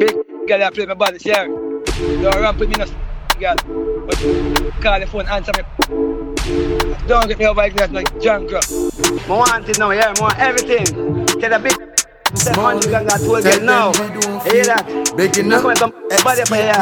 Big 0.00 0.16
girl 0.48 0.62
I 0.64 0.70
play 0.70 0.86
my 0.86 0.94
body, 0.94 1.18
share. 1.18 1.46
Don't 1.46 2.40
ramp 2.40 2.58
with 2.58 2.70
me 2.70 2.76
no 2.76 2.86
girl. 3.38 3.54
But 4.06 4.16
call 4.80 4.98
the 4.98 5.06
phone, 5.06 5.28
answer 5.28 5.52
me. 5.58 7.06
Don't 7.06 7.28
get 7.28 7.38
me 7.38 7.44
over 7.44 7.60
like 7.60 7.74
that 7.74 7.92
like 7.92 8.08
John 8.18 8.48
Crow. 8.48 8.60
I 8.64 9.28
want 9.28 9.68
it 9.68 9.78
now, 9.78 9.90
yeah, 9.90 10.14
I 10.16 10.20
want 10.20 10.38
everything. 10.38 11.26
Get 11.38 11.52
a 11.52 11.58
big 11.58 11.76
Small 12.34 12.80
gang 12.80 13.06
got 13.06 13.20
told 13.20 13.44
girl 13.44 13.60
now. 13.60 13.92
Hear 14.48 14.64
that? 14.72 15.12
Begging 15.18 15.52
up. 15.52 15.64
Body 15.64 16.44
for 16.48 16.56
your 16.56 16.80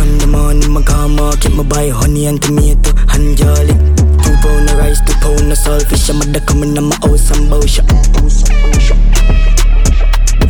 on 0.00 0.18
the 0.18 0.26
morning, 0.26 0.70
my 0.72 0.82
car 0.82 1.08
market, 1.08 1.54
my 1.54 1.62
buy 1.62 1.88
honey 1.88 2.26
and 2.26 2.42
tomato 2.42 2.92
and 3.16 3.34
jolly. 3.34 3.72
Two 4.20 4.36
pound 4.44 4.68
of 4.68 4.76
rice, 4.76 5.00
two 5.06 5.14
pound 5.24 5.50
of 5.50 5.56
saltfish. 5.56 6.10
I'm 6.10 6.20
a 6.20 6.40
coming 6.44 6.76
on 6.76 6.84
my 6.84 6.96
house 6.96 7.30
and 7.30 7.48
bow 7.48 7.64
shop. 7.64 7.86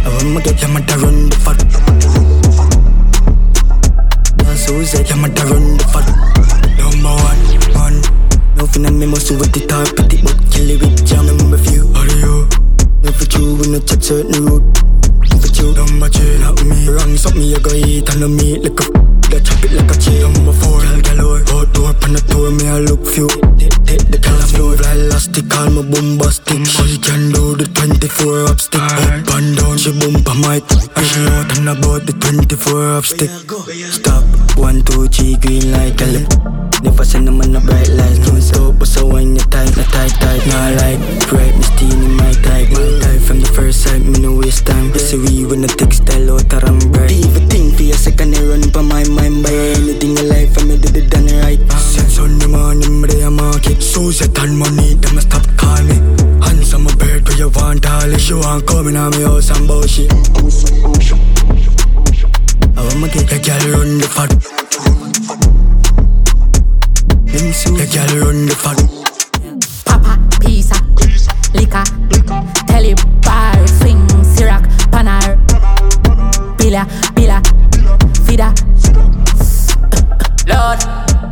I'm 0.04 0.36
a 0.36 0.40
get, 0.42 0.62
I'm 0.64 0.76
a 0.76 0.80
run 1.02 1.28
the 1.28 1.36
fat. 1.36 1.60
That's 4.38 4.68
who 4.68 4.84
said, 4.84 5.10
I'm 5.12 5.24
a 5.24 5.28
run 5.28 5.76
the 5.76 5.84
fat. 5.92 6.06
Number 6.78 7.14
one, 7.28 7.42
one. 7.74 7.98
Nothing 8.56 8.86
on 8.86 8.98
me 8.98 9.06
must 9.06 9.30
with 9.30 9.52
the 9.52 9.66
top, 9.66 9.88
pretty 9.96 10.22
but 10.22 10.38
kill 10.50 10.70
it 10.70 10.80
with 10.80 11.06
jam. 11.06 11.26
Number 11.26 11.58
few, 11.58 11.84
you? 12.18 12.48
Never 13.02 13.24
you, 13.38 13.56
we 13.56 13.68
no 13.68 13.78
touch 13.80 14.02
certain 14.04 14.99
road. 15.40 15.50
Never 15.50 15.62
you, 15.62 15.74
number 15.74 16.08
two, 16.08 16.38
not 16.38 16.64
me. 16.64 16.88
Wrong, 16.88 17.16
something 17.16 17.42
you 17.42 17.58
go 17.60 17.72
eat 17.74 18.08
and 18.08 18.20
no 18.20 18.28
meat 18.28 18.62
like 18.62 18.80
a. 18.80 19.10
That 19.30 19.44
chop 19.44 19.62
it 19.64 19.72
like 19.72 19.90
a 19.90 19.96
chain. 19.98 20.32
Number 20.32 20.52
four, 20.52 20.80
gal 20.82 21.00
galore. 21.00 21.42
Outdoor, 21.54 21.94
pan 21.94 22.12
the 22.14 22.20
tour, 22.28 22.50
me 22.50 22.68
I 22.68 22.78
look 22.80 23.06
few. 23.06 23.28
Take 23.86 24.06
the 24.10 24.18
color 24.18 24.46
floor, 24.46 24.76
fly 24.76 24.94
elastic, 24.94 25.48
call 25.48 25.70
me 25.70 25.82
bombastic. 25.82 26.66
She 26.66 26.98
can 26.98 27.30
do 27.32 27.54
the 27.54 27.66
24 27.66 28.50
up 28.50 28.60
stick. 28.60 28.82
Up 28.82 29.28
and 29.34 29.56
down, 29.56 29.78
she 29.78 29.92
bump 29.94 30.26
a 30.26 30.34
mic. 30.42 30.64
And 30.96 31.06
she 31.06 31.18
know 31.22 31.42
nothing 31.42 31.68
about 31.68 32.06
the 32.06 32.14
24 32.18 32.96
up 32.98 33.04
stick. 33.04 33.30
Stop, 33.30 34.24
one, 34.60 34.82
two, 34.82 35.08
three, 35.08 35.36
green 35.36 35.72
light, 35.72 35.96
send 37.04 37.26
them 37.26 37.40
on 37.40 37.52
the 37.52 37.60
bright 37.60 37.88
lights. 37.88 38.20
Don't 38.28 38.40
stop, 38.40 38.76
when 39.08 39.34
you 39.34 39.42
tight, 39.48 39.72
not 39.76 39.88
tight, 39.88 40.12
tight. 40.20 40.44
Nah, 40.46 40.76
like, 40.76 41.00
right, 41.32 41.54
me 41.56 41.64
steam 41.64 41.98
in 42.04 42.14
my 42.16 42.32
type. 42.44 42.68
My 42.76 42.84
type 43.00 43.20
from 43.24 43.40
the 43.40 43.50
first 43.56 43.82
sight, 43.82 44.04
me 44.04 44.20
no 44.20 44.36
waste 44.36 44.66
time. 44.66 44.92
This 44.92 45.12
we 45.12 45.46
when 45.48 45.62
the 45.62 45.68
textile 45.68 46.36
of 46.36 46.44
I'm 46.52 46.78
bright. 46.92 47.10
Even 47.10 47.48
think 47.48 47.76
for 47.76 47.88
a 47.88 47.96
second, 47.96 48.36
I 48.36 48.44
run 48.44 48.68
by 48.70 48.82
my 48.82 49.04
mind. 49.08 49.42
Buy 49.42 49.80
anything 49.80 50.16
in 50.16 50.28
life, 50.28 50.52
I 50.60 50.64
me 50.64 50.76
did 50.76 50.96
it 50.96 51.10
done 51.10 51.32
right. 51.40 51.60
Since 51.72 52.18
on 52.20 52.38
the 52.38 52.48
morning, 52.48 53.00
me 53.00 53.08
they 53.08 53.22
a 53.22 53.30
market. 53.30 53.80
So 53.82 54.10
set 54.12 54.38
on 54.38 54.56
money, 54.56 54.94
them 55.00 55.16
a 55.16 55.22
stop 55.24 55.46
call 55.56 55.82
me. 55.88 55.96
Hands 56.44 56.74
on 56.74 56.84
my 56.84 56.94
bird, 57.00 57.26
where 57.26 57.38
you 57.38 57.48
want 57.48 57.88
all. 57.88 58.12
You 58.12 58.38
want 58.44 58.66
coming 58.66 58.96
on 58.96 59.10
me 59.16 59.24
house 59.24 59.50
and 59.50 59.66
bullshit. 59.66 60.12
I 62.80 62.84
want 62.94 63.12
to 63.12 63.18
get 63.18 63.32
a 63.32 63.38
girl 63.38 63.78
run 63.78 63.98
the 63.98 64.08
fat. 64.08 64.30
A 67.30 67.86
girl 67.92 68.12
run 68.24 68.46
the 68.46 68.54
fat. 68.56 68.78
Papa, 69.84 70.18
pizza, 70.40 70.76
liquor, 71.54 71.84
telly 72.66 72.94
bar, 73.22 73.66
swing, 73.66 74.00
syrup, 74.24 74.62
panar, 74.90 75.36
pila, 76.58 76.86
pila, 77.14 77.42
fida. 78.24 78.48
Lord, 80.48 80.80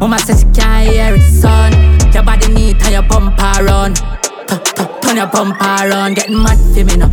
mama 0.00 0.18
says 0.18 0.40
she 0.40 0.46
can't 0.60 0.88
hear 0.90 1.14
it, 1.14 1.40
son. 1.40 1.72
Your 2.12 2.22
body 2.24 2.52
need 2.52 2.78
to 2.80 2.90
your 2.92 3.02
bumper 3.02 3.64
run. 3.64 3.94
Tu- 3.94 4.58
tu- 4.76 4.88
Turn 5.02 5.16
your 5.16 5.26
bumper 5.26 5.88
run, 5.88 6.14
getting 6.14 6.42
mad 6.42 6.58
for 6.58 6.84
me 6.84 6.96
now. 6.96 7.10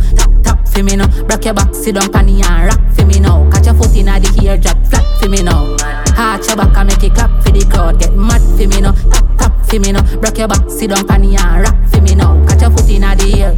Tap 0.76 0.84
tap 0.84 0.84
for 0.84 0.84
me 0.84 0.96
now. 0.96 1.08
Rock 1.24 1.44
your 1.44 1.54
back, 1.54 1.74
sit 1.74 1.94
down, 1.94 2.12
panny 2.12 2.42
and 2.42 2.66
rock 2.66 2.80
for 2.94 3.06
me 3.06 3.18
now. 3.18 3.48
Catch 3.50 3.66
your 3.66 3.74
foot 3.74 3.96
in 3.96 4.06
the 4.06 4.40
ear, 4.42 4.58
drop 4.58 4.76
flat 4.86 5.04
for 5.20 5.28
me 5.28 5.42
now. 5.42 5.76
Arch 6.16 6.46
your 6.48 6.56
back 6.56 6.76
and 6.76 6.88
make 6.88 7.02
it 7.02 7.14
clap 7.14 7.30
for 7.42 7.50
the 7.50 7.64
crowd. 7.64 7.98
Get 7.98 8.12
mad 8.12 8.42
for 8.42 8.66
me 8.68 8.80
now. 8.80 8.92
Tap 8.92 9.24
tap 9.38 9.66
for 9.66 9.80
me 9.80 9.92
now. 9.92 10.04
Rock 10.20 10.36
your 10.36 10.48
back, 10.48 10.68
sit 10.68 10.90
down, 10.90 11.06
panny 11.06 11.36
and 11.36 11.62
rock 11.64 11.76
for 11.88 12.00
me 12.02 12.14
now. 12.14 12.36
Catch 12.46 12.60
your 12.60 12.70
foot 12.70 12.90
in 12.90 13.02
the 13.02 13.24
ear. 13.36 13.56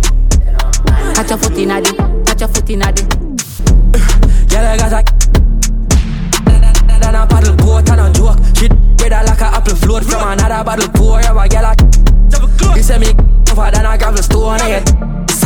Catch 1.15 1.31
your 1.31 1.39
foot 1.39 1.59
in 1.59 1.69
the, 1.69 2.23
catch 2.27 2.41
your 2.41 2.49
foot 2.49 2.71
in 2.71 2.78
the. 2.78 3.03
Girl, 4.49 4.67
I 4.67 4.77
got 4.78 4.93
a 4.95 5.03
Than 7.03 7.15
a 7.15 7.27
paddle 7.27 7.57
boat 7.57 7.89
and 7.91 8.01
a 8.01 8.12
joke 8.12 8.39
She 8.55 8.69
with 8.69 9.12
her 9.12 9.25
like 9.25 9.41
a 9.41 9.47
apple 9.59 9.75
float 9.75 10.05
from 10.05 10.23
another 10.23 10.62
bottle 10.65 10.89
pour 10.95 11.21
Yeah, 11.21 11.33
my 11.33 11.49
girl, 11.49 11.67
I 11.67 11.75
You 12.77 12.83
say 12.83 12.99
me 12.99 13.12
tougher 13.45 13.71
than 13.73 13.87
a 13.87 13.99
gravel 13.99 14.23
stone 14.23 14.59
Yeah, 14.61 14.84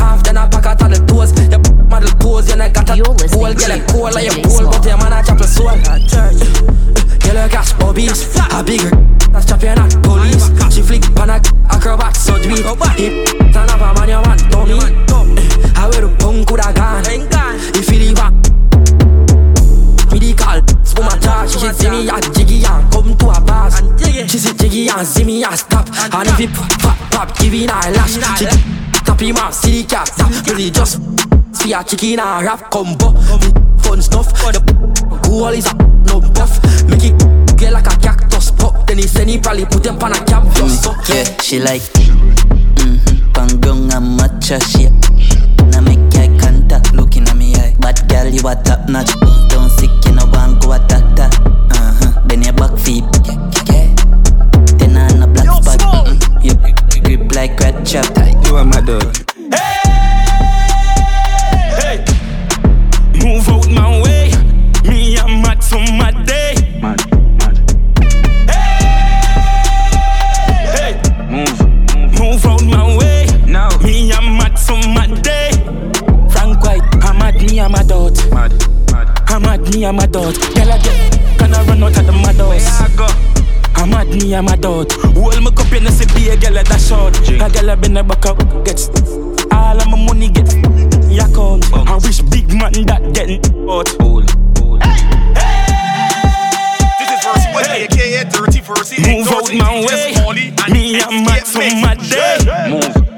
soft 0.03 0.25
than 0.25 0.37
a 0.37 0.49
packet 0.49 0.83
on 0.83 0.91
the 0.91 0.99
toes 1.07 1.31
You 1.51 1.59
model 1.87 2.11
pose, 2.19 2.51
you 2.51 2.57
know 2.57 2.69
got 2.71 2.91
a 2.91 2.95
Cold, 3.03 3.59
to 3.59 3.73
a 3.73 3.79
cold 3.87 4.15
like 4.15 4.27
a 4.27 4.43
cold 4.43 4.67
But 4.73 4.85
your 4.85 4.99
man 4.99 5.15
a 5.15 5.21
chapel 5.23 5.47
soul. 5.47 5.71
Girl, 7.23 7.39
uh, 7.39 7.41
uh, 7.41 7.47
you 7.47 7.51
gas 7.55 7.73
bobbies 7.79 8.21
A 8.51 8.63
bigger 8.63 8.91
that's 9.33 9.47
champion 9.47 9.79
at 9.79 9.97
police. 10.03 10.53
She 10.75 10.83
flick 10.83 11.09
pan 11.15 11.31
a 11.31 11.41
acrobat 11.73 12.17
surgery 12.17 12.61
Hip, 12.61 13.15
turn 13.55 13.71
up 13.71 13.81
a 13.81 13.89
man, 13.97 14.09
you 14.11 14.21
want 14.21 14.43
dummy 14.51 14.75
I 15.73 15.89
wear 15.89 16.03
the 16.05 16.15
punk 16.19 16.51
with 16.51 16.67
a 16.67 16.73
gun 16.75 17.05
You 17.73 17.83
feel 17.83 18.03
it 18.03 18.17
back 18.17 18.35
Medical, 20.13 20.61
spoon 20.85 21.07
my 21.07 21.17
jar 21.17 21.49
She 21.49 21.59
see 21.59 21.89
me 21.89 22.11
at 22.11 22.29
jiggy 22.35 22.61
and 22.67 22.93
come 22.93 23.17
to 23.17 23.27
a 23.31 23.41
bars. 23.41 23.81
She 24.31 24.39
see 24.39 24.53
jiggy 24.53 24.89
and 24.91 25.07
see 25.07 25.25
me 25.25 25.43
and 25.43 25.59
stop. 25.59 25.89
And 25.89 26.29
if 26.29 26.41
it 26.41 26.53
pop, 26.53 26.69
pop, 26.79 26.99
pop, 27.11 27.39
giving 27.39 27.69
her 27.69 27.89
a 27.89 27.91
lash. 27.93 28.21
She 28.39 28.45
out, 29.21 29.55
see 29.55 29.83
the 29.83 29.89
cat 29.89 30.11
Really 30.49 30.71
just 30.71 30.99
see 31.55 31.73
a 31.73 31.85
chicken 31.85 32.19
and 32.19 32.43
a 32.43 32.45
rap 32.45 32.71
combo. 32.71 33.13
Fun 33.83 34.01
stuff, 34.01 34.33
the 34.33 34.61
goal 35.29 35.49
is 35.49 35.67
a 35.67 35.75
no 36.07 36.21
buff. 36.21 36.59
Make 36.89 37.05
it 37.05 37.57
get 37.57 37.73
like 37.73 37.87
a 37.87 37.97
cactus 37.99 38.51
pop. 38.51 38.87
Then 38.87 38.99
he 38.99 39.07
send 39.07 39.31
he 39.31 39.39
probably 39.39 39.65
put 39.67 39.83
them 39.83 39.99
on 40.03 40.13
a 40.13 40.25
cap 40.25 40.45
just 40.57 40.83
so 40.83 40.93
Yeah, 41.09 41.25
she 41.41 41.61
like 41.61 41.83
mm-hmm. 41.83 43.33
Pangong 43.33 43.93
and 43.95 44.19
matcha 44.19 44.59
shape 44.61 44.93
Now 45.71 45.81
make 45.81 46.01
eye 46.17 46.37
contact 46.41 46.93
looking 46.95 47.29
at 47.29 47.37
me 47.37 47.55
eye. 47.55 47.77
Bad 47.79 48.09
girl 48.09 48.27
you 48.27 48.41
a 48.49 48.55
top 48.57 48.89
notch 48.89 49.13
Don't 49.49 49.71
sick 49.71 49.91
you 50.05 50.13
no 50.13 50.27
want 50.27 50.63
go 50.63 50.73
attack 50.73 51.05
that 51.17 51.39
uh-huh. 51.71 52.23
Then 52.27 52.43
your 52.43 52.53
back 52.55 52.79
feet 52.79 53.05
grip 57.33 57.51
like 57.51 57.61
red 57.61 57.87
chop 57.87 58.07
You 58.47 58.57
are 58.57 58.65
my 58.65 58.81
dog. 58.81 59.17
Hey, 59.51 59.81
hey, 61.79 62.05
move 63.23 63.49
out 63.49 63.69
my 63.71 64.01
way. 64.03 64.31
Me, 64.89 65.19
I'm 65.19 65.43
mad 65.43 65.63
for 65.65 65.79
my 65.79 66.11
day. 66.25 66.55
Mad, 66.81 67.01
mad. 67.39 67.57
Hey, 70.75 70.95
hey, 70.95 70.95
Move. 71.31 71.61
move 72.19 72.47
out 72.47 72.63
my 72.65 72.97
way. 72.97 73.27
Now. 73.47 73.69
Me, 73.79 74.13
I'm 74.13 74.37
mad 74.37 74.59
for 74.59 74.77
my 74.89 75.07
day. 75.23 75.51
Frank 76.31 76.63
White, 76.65 76.83
I'm 77.05 77.19
mad, 77.19 77.41
me, 77.41 77.61
I'm 77.61 77.75
a 77.75 77.85
dot. 77.85 78.17
Mad, 78.31 78.53
mad. 78.91 79.09
I'm 79.29 79.43
mad, 79.43 79.61
me, 79.73 79.85
I'm 79.87 79.99
a 79.99 80.07
dot. 80.07 80.35
Girl, 80.55 80.73
I 80.73 80.79
get, 80.79 81.39
gonna 81.39 81.63
run 81.65 81.83
out 81.83 81.99
of 81.99 82.07
the 82.07 82.13
mad 82.13 82.41
me, 84.17 84.35
I'm 84.35 84.49
a 84.49 84.57
dot. 84.57 84.93
Hold 85.15 85.43
my 85.43 85.51
cup 85.51 85.73
in 85.73 85.85
the 85.85 85.91
city, 85.91 86.29
a 86.29 86.37
girl 86.37 86.59
at 86.59 86.67
that 86.67 86.81
short. 86.81 87.17
A 87.29 87.49
girl 87.51 87.71
I 87.71 87.75
been 87.75 87.97
a 87.97 88.03
back 88.03 88.27
up, 88.27 88.39
gets 88.65 88.89
all 89.53 89.81
of 89.81 89.87
my 89.89 89.97
money 90.05 90.29
get 90.29 90.53
your 91.11 91.27
account. 91.27 91.65
I 91.73 91.97
wish 91.97 92.21
big 92.23 92.49
man 92.49 92.73
that 92.87 93.13
getting 93.15 93.45
out. 93.69 93.89
Hold, 94.01 94.31
hold. 94.59 94.81
This 96.99 97.11
is 97.11 97.21
verse 97.25 97.47
1, 97.53 97.65
aka 97.71 98.25
30 98.25 98.61
verse 98.61 98.99
Move 98.99 99.29
out 99.29 99.53
my 99.55 99.85
way. 99.87 100.15
Me, 100.73 101.01
I'm 101.01 101.25
mad 101.25 101.47
for 101.47 101.59
my 101.81 101.95
day. 101.95 102.39
Move, 102.71 103.12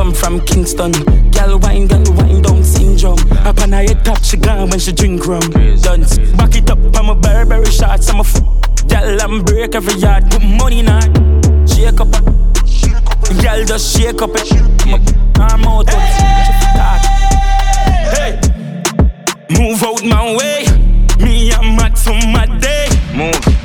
come 0.00 0.14
from 0.14 0.40
Kingston. 0.46 0.92
Gal 1.30 1.58
wine, 1.58 1.86
gal 1.86 2.02
wine 2.14 2.40
down 2.40 2.64
syndrome. 2.64 3.18
Up 3.44 3.60
on 3.60 3.72
her 3.72 3.82
head 3.82 4.02
top, 4.02 4.24
she 4.24 4.38
gone 4.38 4.70
when 4.70 4.78
she 4.78 4.92
drink 4.92 5.26
rum. 5.26 5.42
Dance. 5.82 6.16
Back 6.38 6.56
it 6.56 6.70
up, 6.70 6.78
I'm 6.96 7.10
a 7.10 7.14
Burberry 7.14 7.66
shots. 7.66 8.08
I'm 8.08 8.16
a 8.16 8.20
f. 8.20 8.34
Gal, 8.88 9.20
I'm 9.20 9.42
break 9.44 9.74
every 9.74 9.94
yard. 10.00 10.30
Put 10.30 10.42
money 10.42 10.82
her. 10.84 11.02
Shake 11.66 12.00
up. 12.00 12.12
Gal 13.42 13.62
just 13.66 13.94
shake 13.94 14.22
up 14.22 14.30
it. 14.32 14.48
I'm 15.36 15.64
out. 15.66 15.90
Hey. 18.14 18.40
Move 19.50 19.82
out 19.82 20.02
my 20.02 20.34
way. 20.38 20.64
Me, 21.22 21.52
I'm 21.52 21.76
mad 21.76 21.98
for 21.98 22.16
my 22.34 22.46
day. 22.58 22.88
Move, 23.14 23.59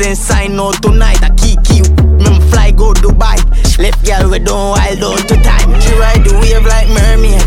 then 0.00 0.16
sign 0.16 0.58
out 0.58 0.80
tonight. 0.82 1.22
I 1.22 1.28
kick 1.36 1.60
you, 1.76 1.84
me 2.16 2.40
fly 2.50 2.72
go 2.72 2.92
Dubai. 2.94 3.36
Left 3.78 4.00
girl 4.04 4.30
we 4.30 4.38
don't 4.38 4.72
wild 4.72 5.04
out 5.04 5.28
to 5.28 5.36
time. 5.44 5.68
She 5.80 5.92
ride 6.00 6.24
the 6.24 6.32
wave 6.40 6.64
like 6.64 6.88
mermaid. 6.88 7.40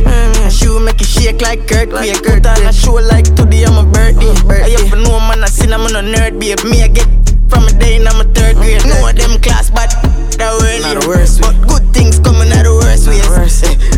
She 0.53 0.67
will 0.69 0.79
make 0.79 1.01
it 1.01 1.09
shake 1.09 1.41
like 1.41 1.67
Kurt. 1.67 1.89
earthquake. 1.89 2.21
Put 2.21 2.45
on 2.45 2.61
a 2.65 2.73
show 2.73 2.93
like 2.93 3.25
today 3.35 3.65
I'm 3.65 3.77
a 3.77 3.85
birthday. 3.89 4.33
I 4.61 4.69
have 4.69 4.93
know 4.97 5.19
man 5.19 5.43
I 5.43 5.47
seen 5.47 5.73
I'm 5.73 5.81
on 5.81 5.95
a 5.97 6.01
nerd 6.05 6.39
babe. 6.39 6.61
Me 6.69 6.83
I 6.83 6.87
get 6.87 7.09
from 7.49 7.65
a 7.65 7.73
day 7.73 7.97
in 7.97 8.07
I'm 8.07 8.21
a 8.21 8.25
third 8.33 8.55
grade. 8.57 8.85
Know 8.85 9.11
them 9.11 9.41
class 9.41 9.69
but 9.69 9.89
that 10.37 10.53
early. 10.61 11.01
the 11.01 11.05
worst. 11.07 11.41
But 11.41 11.57
good 11.67 11.85
things 11.93 12.19
coming 12.19 12.49
out 12.53 12.65
the 12.65 12.73
worst 12.73 13.09
ways. 13.09 13.25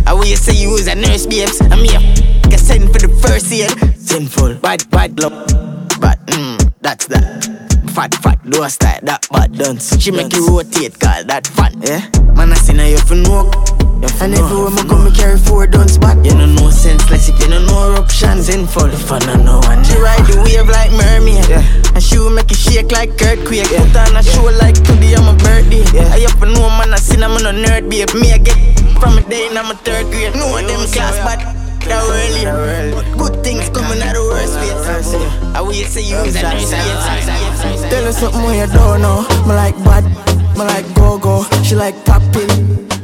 I 0.08 0.14
will 0.14 0.26
say 0.36 0.56
you 0.56 0.72
was 0.72 0.88
a 0.88 0.96
nurse 0.96 1.26
babes. 1.26 1.60
I'm 1.60 1.84
here. 1.84 2.00
Get 2.48 2.60
sent 2.60 2.92
for 2.92 3.00
the 3.00 3.12
first 3.24 3.52
year. 3.52 3.70
Sinful. 3.96 4.56
Bad, 4.56 4.90
bad 4.92 5.20
luck. 5.20 5.34
Bad, 6.00 6.20
mm, 6.28 6.60
that's 6.82 7.08
that. 7.08 7.75
Fat, 7.96 8.14
fat, 8.16 8.38
do 8.44 8.62
a 8.62 8.70
style, 8.70 9.00
that 9.04 9.26
bad 9.32 9.56
dance. 9.58 9.96
She 10.04 10.12
make 10.12 10.34
you 10.34 10.46
rotate, 10.46 11.00
call 11.00 11.24
that 11.32 11.48
fun. 11.48 11.72
Yeah? 11.80 12.04
Man, 12.36 12.52
I 12.52 12.56
seen 12.60 12.76
her, 12.76 12.84
you 12.84 13.00
for 13.00 13.16
know. 13.16 13.48
You 14.04 14.10
fi 14.20 14.28
And 14.28 14.36
know, 14.36 14.44
everywhere 14.44 14.68
you 14.68 14.76
me 14.76 14.84
go, 14.84 14.96
me 15.00 15.12
carry 15.16 15.40
four 15.40 15.66
guns 15.66 15.98
back. 15.98 16.20
You 16.20 16.36
know 16.36 16.46
no 16.46 16.70
senseless 16.72 17.30
if 17.30 17.40
you 17.40 17.48
know 17.48 17.64
no 17.64 17.96
eruptions 17.96 18.50
in 18.50 18.68
full. 18.68 18.92
If 18.92 19.10
I 19.10 19.20
don't 19.20 19.46
know 19.46 19.64
one. 19.64 19.80
She 19.88 19.96
ride 19.96 20.28
the 20.28 20.44
wave 20.44 20.68
like 20.68 20.92
mermaid. 20.92 21.48
Yeah. 21.48 21.64
And 21.96 22.04
she 22.04 22.20
will 22.20 22.36
make 22.36 22.52
it 22.52 22.60
shake 22.60 22.92
like 22.92 23.16
earthquake. 23.16 23.64
Put 23.72 23.96
on 23.96 24.20
a 24.20 24.24
show 24.24 24.44
like 24.60 24.76
today 24.76 25.16
I'm 25.16 25.32
a 25.32 25.36
birthday. 25.40 25.88
Yeah. 25.96 26.12
I 26.12 26.28
up 26.28 26.36
and 26.44 26.52
know 26.52 26.68
man, 26.76 26.92
I 26.92 27.00
seen 27.00 27.24
I'm 27.24 27.32
on 27.32 27.48
a 27.48 27.56
nerd 27.56 27.88
babe. 27.88 28.12
Me 28.20 28.36
I 28.36 28.44
get 28.44 28.60
from 29.00 29.18
a 29.18 29.24
day 29.24 29.48
in 29.48 29.56
I'm 29.56 29.72
a 29.72 29.76
third 29.88 30.12
grade. 30.12 30.36
No 30.36 30.52
them 30.60 30.84
class, 30.92 31.16
but 31.24 31.65
that 31.88 32.04
early. 32.06 33.18
Good 33.18 33.44
things 33.44 33.70
coming 33.70 34.02
out 34.02 34.14
the 34.14 34.22
worst 34.22 34.56
ways. 34.60 35.14
I 35.56 35.62
will 35.62 35.74
say 35.74 36.02
you 36.02 36.18
was 36.18 36.36
a 36.36 36.42
nurse. 36.42 36.72
Tell 37.90 38.04
her 38.04 38.12
something 38.12 38.44
when 38.44 38.58
you 38.60 38.68
don't 38.74 39.02
know. 39.02 39.22
Me 39.48 39.54
like 39.54 39.78
bad, 39.84 40.06
me 40.58 40.64
like 40.66 40.88
go 40.96 41.18
go. 41.18 41.44
She 41.64 41.76
like 41.76 41.96
tapping. 42.04 42.50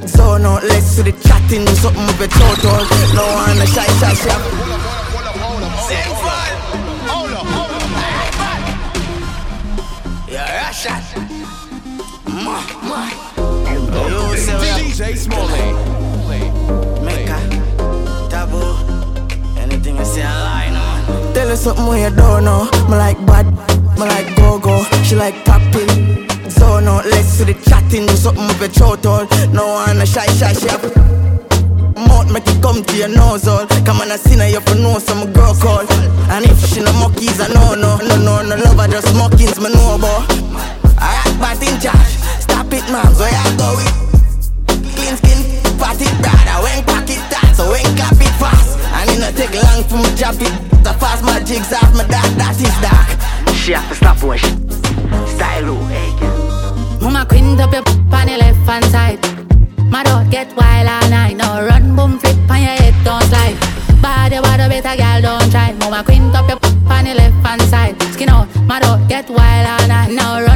So 0.07 0.38
no, 0.38 0.60
let's 0.63 0.95
to 0.95 1.04
the 1.04 1.12
chatting. 1.12 1.66
Do 1.66 1.74
something 1.75 2.06
with 2.19 2.33
your 2.36 2.56
total. 2.62 2.86
No 3.16 3.25
one 3.45 3.57
a 3.62 3.66
shy 3.68 3.88
shy 4.00 4.13
shy. 4.13 4.38
Yeah, 10.30 10.68
Russian. 10.68 11.01
Ma, 12.45 12.63
ma. 12.88 13.01
You 14.07 14.38
say 14.38 14.56
we 14.60 14.68
have 14.68 14.81
DJ 14.81 15.18
Smalley. 15.18 16.11
Anything 19.92 20.00
I 20.00 20.04
say, 20.04 20.24
I 20.24 20.70
lie, 20.70 21.06
no. 21.08 21.34
Tell 21.34 21.50
her 21.50 21.56
something 21.56 21.86
when 21.86 22.00
you 22.02 22.16
don't 22.16 22.46
know. 22.46 22.64
Me 22.88 22.96
like 22.96 23.20
bad, 23.26 23.46
me 24.00 24.06
like 24.08 24.36
go 24.38 24.60
go. 24.60 24.84
She 25.04 25.16
like 25.16 25.44
tapping. 25.44 26.30
So 26.50 26.80
no, 26.80 27.02
let's 27.04 27.38
to 27.38 27.46
the 27.46 27.54
chatting. 27.68 28.06
Do 28.06 28.16
something 28.16 28.48
with 28.48 28.78
your 28.78 28.96
total. 28.96 29.28
No 29.52 29.68
one 29.68 30.02
a 30.02 30.06
shy 30.06 30.26
shy 30.40 30.54
shy. 30.54 30.78
Mouth 32.08 32.32
make 32.32 32.48
it 32.48 32.62
come 32.62 32.84
to 32.84 32.96
your 32.96 33.10
nose 33.10 33.48
all 33.48 33.68
Come 33.86 34.02
on, 34.02 34.10
I 34.12 34.16
seen 34.16 34.40
her, 34.40 34.48
you 34.48 34.60
for 34.62 34.74
know 34.74 34.98
some 34.98 35.32
girl 35.34 35.54
call 35.54 35.86
And 36.32 36.46
if 36.46 36.58
she 36.74 36.82
no 36.82 36.92
monkeys, 36.94 37.40
I 37.40 37.48
know 37.54 37.76
no 37.76 37.98
No, 37.98 38.16
no, 38.18 38.42
no 38.42 38.56
love 38.56 38.80
her, 38.80 38.88
just 38.88 39.14
mockings, 39.14 39.60
me 39.60 39.70
know 39.70 39.96
about 39.96 40.26
Alright, 40.98 41.36
but 41.38 41.62
in 41.62 41.80
charge 41.80 42.18
Stop 42.42 42.74
it, 42.74 42.90
man, 42.90 43.14
so 43.14 43.26
I 43.26 43.54
go 43.54 43.76
with 43.78 44.96
Clean 44.96 45.14
skin, 45.14 45.62
party 45.78 46.10
brother 46.24 46.58
When 46.64 46.82
pack 46.90 47.10
it 47.12 47.22
tight, 47.30 47.54
so 47.54 47.70
when 47.70 47.86
clap 47.96 48.18
it 48.18 48.34
fast 48.42 48.71
And 49.01 49.09
it 49.09 49.19
not 49.19 49.33
take 49.33 49.53
long 49.57 49.81
for 49.89 49.98
me 49.98 50.09
drop 50.15 50.38
it 50.38 50.53
The 50.86 50.94
fast 51.01 51.25
my 51.25 51.42
jigs 51.42 51.74
off 51.74 51.89
my 51.98 52.06
dark, 52.06 52.31
that 52.38 52.56
is 52.62 52.77
dark 52.86 53.09
She 53.56 53.74
have 53.74 53.89
to 53.89 53.95
stop 53.95 54.21
watch. 54.24 54.42
Style, 55.36 55.69
oh, 55.69 55.86
hey, 55.89 56.09
girl. 56.19 56.51
Mama 57.01 57.25
quint 57.25 57.59
up 57.59 57.71
your 57.74 57.83
on 58.13 58.27
the 58.27 58.38
left 58.38 58.57
hand 58.69 58.86
side. 58.86 59.19
My 59.92 60.03
dog 60.03 60.30
get 60.31 60.56
wild 60.56 60.88
all 60.88 61.09
night. 61.09 61.36
Now 61.38 61.65
run, 61.65 61.95
boom, 61.95 62.19
flip 62.19 62.38
on 62.50 62.62
your 62.62 62.75
head, 62.81 62.95
don't 63.03 63.24
slide. 63.24 63.57
Body, 64.01 64.39
water, 64.39 64.69
better 64.69 64.95
girl, 64.98 65.21
don't 65.21 65.51
try. 65.51 65.74
Mama 65.74 66.03
quint 66.03 66.33
up 66.36 66.48
your 66.50 66.59
on 66.89 67.06
the 67.06 67.13
left 67.13 67.45
hand 67.45 67.62
side. 67.63 68.01
Skin 68.13 68.30
out, 68.30 68.48
my 68.65 68.80
dog 68.80 69.07
get 69.07 69.30
wild 69.30 69.68
all 69.68 69.88
night. 69.88 70.12
Now 70.12 70.42
run, 70.42 70.50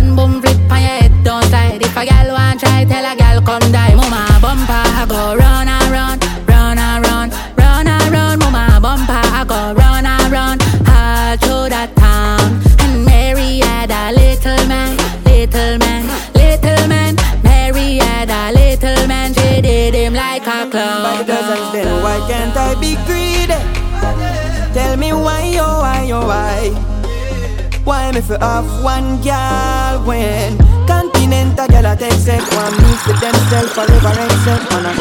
Why 28.05 28.11
me 28.11 28.21
fi 28.21 28.35
off 28.35 28.69
one 28.83 29.17
girl 29.25 30.05
when 30.05 30.59
Continental 30.85 31.65
girl 31.65 31.87
I 31.87 31.95
take 31.97 32.13
set 32.13 32.45
One. 32.53 32.77
Me 32.77 32.93
for 33.01 33.17
themself 33.17 33.73
forever 33.73 34.13
except 34.29 34.69
Man 34.69 34.85
I 34.85 34.93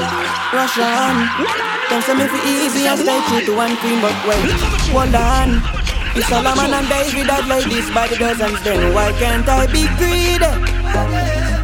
rush 0.56 0.78
on. 0.80 1.28
Them 1.92 2.00
say 2.00 2.16
me 2.16 2.24
fi 2.32 2.40
easy 2.48 2.86
and 2.88 2.98
stay 2.98 3.20
true 3.28 3.44
to 3.44 3.56
one 3.60 3.76
queen 3.76 4.00
But 4.00 4.16
wait, 4.24 4.48
hold 4.88 5.14
on. 5.20 5.60
It's 6.16 6.28
Solomon 6.32 6.72
and 6.72 6.88
David 6.88 7.28
that 7.28 7.44
like 7.46 7.68
this 7.68 7.92
by 7.92 8.08
the 8.08 8.16
dozens 8.16 8.62
Then 8.62 8.94
why 8.94 9.12
can't 9.20 9.46
I 9.46 9.66
be 9.68 9.84
greedy? 10.00 10.48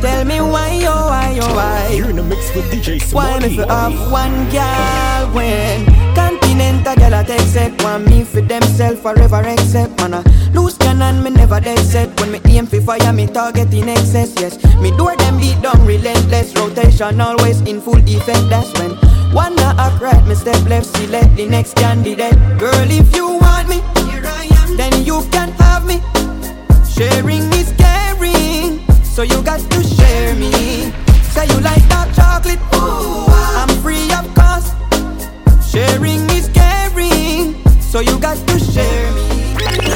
Tell 0.04 0.24
me 0.26 0.42
why, 0.44 0.84
oh 0.84 1.08
why, 1.08 1.38
oh 1.40 1.54
why? 1.56 1.88
You're 1.96 2.10
in 2.10 2.16
the 2.16 2.22
mix 2.22 2.54
with 2.54 2.68
DJ 2.70 3.00
why 3.14 3.38
me 3.38 3.48
Smalley. 3.48 3.56
fi 3.56 3.64
off 3.64 4.12
one 4.12 4.36
girl 4.52 5.32
when 5.32 5.99
Continental 6.60 6.94
girl 6.96 7.14
I 7.14 7.24
take 7.24 7.40
set 7.40 7.82
Want 7.82 8.06
me 8.06 8.22
for 8.22 8.42
themself 8.42 8.98
forever 8.98 9.42
except 9.46 9.98
Man 9.98 10.12
I 10.12 10.22
lose 10.52 10.76
cannon 10.76 11.22
me 11.22 11.30
never 11.30 11.58
dead 11.58 11.78
set. 11.78 12.08
When 12.20 12.32
me 12.32 12.40
aim 12.44 12.66
fi 12.66 12.80
fire 12.80 13.12
me 13.14 13.26
target 13.26 13.72
in 13.72 13.88
excess 13.88 14.34
Yes, 14.38 14.62
me 14.76 14.90
door 14.94 15.16
them 15.16 15.38
beat 15.38 15.62
down 15.62 15.86
relentless. 15.86 16.54
Rotation 16.54 17.18
always 17.18 17.62
in 17.62 17.80
full 17.80 17.96
effect. 17.96 18.50
That's 18.50 18.70
when 18.78 18.90
one 19.32 19.58
a 19.58 19.74
act 19.78 20.02
right 20.02 20.26
me 20.26 20.34
step 20.34 20.62
left 20.68 20.84
Select 20.96 21.34
the 21.34 21.46
next 21.46 21.76
candidate. 21.76 22.36
Girl 22.58 22.90
if 22.90 23.16
you 23.16 23.38
want 23.40 23.66
me 23.70 23.80
Here 24.04 24.22
I 24.26 24.44
am. 24.60 24.76
Then 24.76 25.02
you 25.02 25.24
can 25.32 25.52
have 25.52 25.86
me. 25.86 26.02
Sharing 26.92 27.48
is 27.56 27.72
caring, 27.78 28.84
so 29.02 29.22
you 29.22 29.42
got 29.42 29.60
to 29.70 29.82
share 29.82 30.34
me. 30.34 30.92
Say 31.32 31.46
you 31.46 31.58
like 31.60 31.88
dark 31.88 32.12
so 38.00 38.10
you 38.10 38.18
got 38.18 38.36
to 38.48 38.58
share 38.58 39.12
me. 39.12 39.28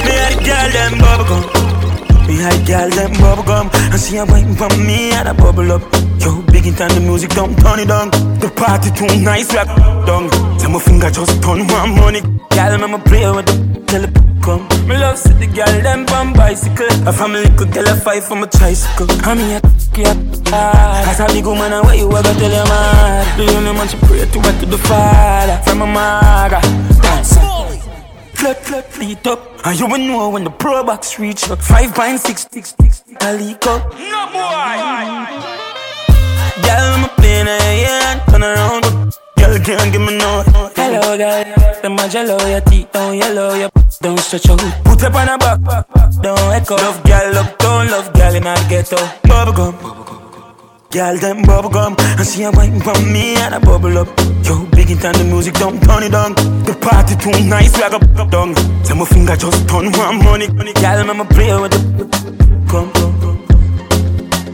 Me 0.05 0.13
had 0.21 0.37
the 0.37 0.45
girl 0.45 0.71
them 0.77 0.93
bubblegum. 1.01 1.43
Me 2.29 2.37
had 2.37 2.53
the 2.53 2.65
girl 2.67 2.91
them 2.91 3.13
bubblegum. 3.21 3.67
And 3.93 4.01
she 4.01 4.17
a 4.17 4.25
waiting 4.25 4.55
for 4.55 4.69
me 4.77 5.13
and 5.13 5.29
a 5.29 5.35
bubble 5.35 5.73
up. 5.73 5.83
Yo, 6.21 6.43
big 6.53 6.67
in 6.67 6.75
time 6.75 6.93
the 6.95 7.01
music 7.01 7.31
don't 7.31 7.57
turn 7.59 7.81
it 7.81 7.89
down. 7.89 8.11
The 8.41 8.51
party 8.55 8.91
too 8.91 9.09
nice 9.23 9.53
like 9.55 9.69
down. 10.07 10.29
Tell 10.59 10.71
my 10.71 10.81
finger 10.81 11.11
just 11.11 11.43
turn 11.43 11.67
one 11.67 11.95
money. 11.97 12.21
Girl, 12.53 12.85
I'ma 12.85 12.99
play 12.99 13.25
with 13.31 13.47
the 13.89 13.99
the 14.05 14.09
come. 14.45 14.69
Me 14.87 14.97
love 14.99 15.19
see 15.19 15.33
the 15.41 15.47
girl 15.47 15.75
them 15.81 16.05
on 16.13 16.35
bicycle. 16.35 17.09
A 17.09 17.13
family 17.13 17.49
could 17.57 17.73
tell 17.73 17.89
a 17.89 17.97
fight 17.97 18.23
from 18.23 18.43
a 18.43 18.47
tricycle. 18.47 19.09
I 19.25 19.35
mean 19.35 19.57
a 19.57 19.61
yeah. 19.97 21.09
As 21.09 21.21
a 21.21 21.27
big 21.33 21.47
woman, 21.47 21.73
what 21.87 21.97
you 21.97 22.11
ever 22.11 22.35
tell 22.35 22.53
your 22.53 22.67
mother? 22.69 23.25
The 23.39 23.57
only 23.57 23.73
man 23.73 23.89
she 23.89 23.97
pray 23.97 24.27
to 24.27 24.39
went 24.45 24.61
to 24.61 24.67
the 24.67 24.79
father 24.79 25.57
from 25.65 25.83
a 25.83 25.87
mother. 25.87 26.61
Dance. 27.01 27.74
Flip, 28.55 28.85
flip, 28.85 28.87
fleet 28.87 29.27
up. 29.27 29.67
And 29.67 29.81
you 29.81 29.87
will 29.87 29.99
know 29.99 30.29
when 30.31 30.45
the 30.45 30.51
pro 30.51 30.85
box 30.85 31.19
reach 31.19 31.51
up. 31.51 31.61
Five 31.61 31.93
point 31.93 32.21
six, 32.21 32.47
six, 32.51 32.75
six, 32.81 33.03
a 33.21 33.33
leak 33.37 33.67
up. 33.67 33.93
No 33.95 34.27
boy. 34.31 34.77
Girl, 36.63 36.95
I'm 36.95 37.09
playing 37.17 37.49
a 37.49 37.59
hand, 37.61 38.21
turn 38.29 38.45
around. 38.45 38.85
Girl, 39.37 39.59
can't 39.59 39.93
give 39.93 40.01
me 40.01 40.17
no. 40.19 40.45
Hello, 40.77 41.17
girl. 41.17 41.45
The 41.83 41.91
my 41.91 42.07
jello, 42.07 42.39
your 42.47 42.61
teeth 42.61 42.93
don't 42.93 43.17
yellow, 43.17 43.55
your 43.55 43.71
don't 44.01 44.21
stretch 44.21 44.49
out. 44.49 44.61
Put 44.85 45.03
up 45.03 45.15
on 45.15 45.29
a 45.29 45.39
back, 45.39 45.61
don't 46.23 46.39
echo. 46.53 46.77
Love 46.77 47.03
girl, 47.03 47.39
up 47.39 47.59
down, 47.59 47.91
love 47.91 48.13
girl 48.13 48.35
in 48.37 48.47
a 48.47 48.55
ghetto. 48.69 48.97
Bubblegum. 49.25 50.14
Girl, 50.95 51.17
them 51.19 51.43
bubblegum 51.43 51.99
And 51.99 52.25
she 52.25 52.45
a 52.45 52.53
wine 52.53 52.79
from 52.79 53.13
me 53.13 53.35
and 53.35 53.53
a 53.57 53.59
bubble 53.59 53.99
up 53.99 54.07
Yo, 54.45 54.65
big 54.67 54.93
in 54.93 54.99
time 54.99 55.15
the 55.15 55.25
music 55.25 55.55
don't 55.55 55.83
turn 55.83 56.05
it 56.05 56.13
down 56.13 56.35
The 56.63 56.75
party 56.81 57.17
too 57.17 57.33
nice 57.49 57.77
like 57.81 57.95
a 57.95 57.97
up 58.23 58.31
down 58.31 58.55
Say 58.85 58.95
my 58.95 59.05
finger 59.05 59.35
just 59.35 59.69
turn 59.69 59.91
one 59.91 60.23
money 60.23 60.47
Girl, 60.47 61.11
I'ma 61.11 61.25
play 61.25 61.51
with 61.61 61.73
the 61.73 61.81
Come, 62.71 62.93
come, 62.93 63.21
come 63.21 63.39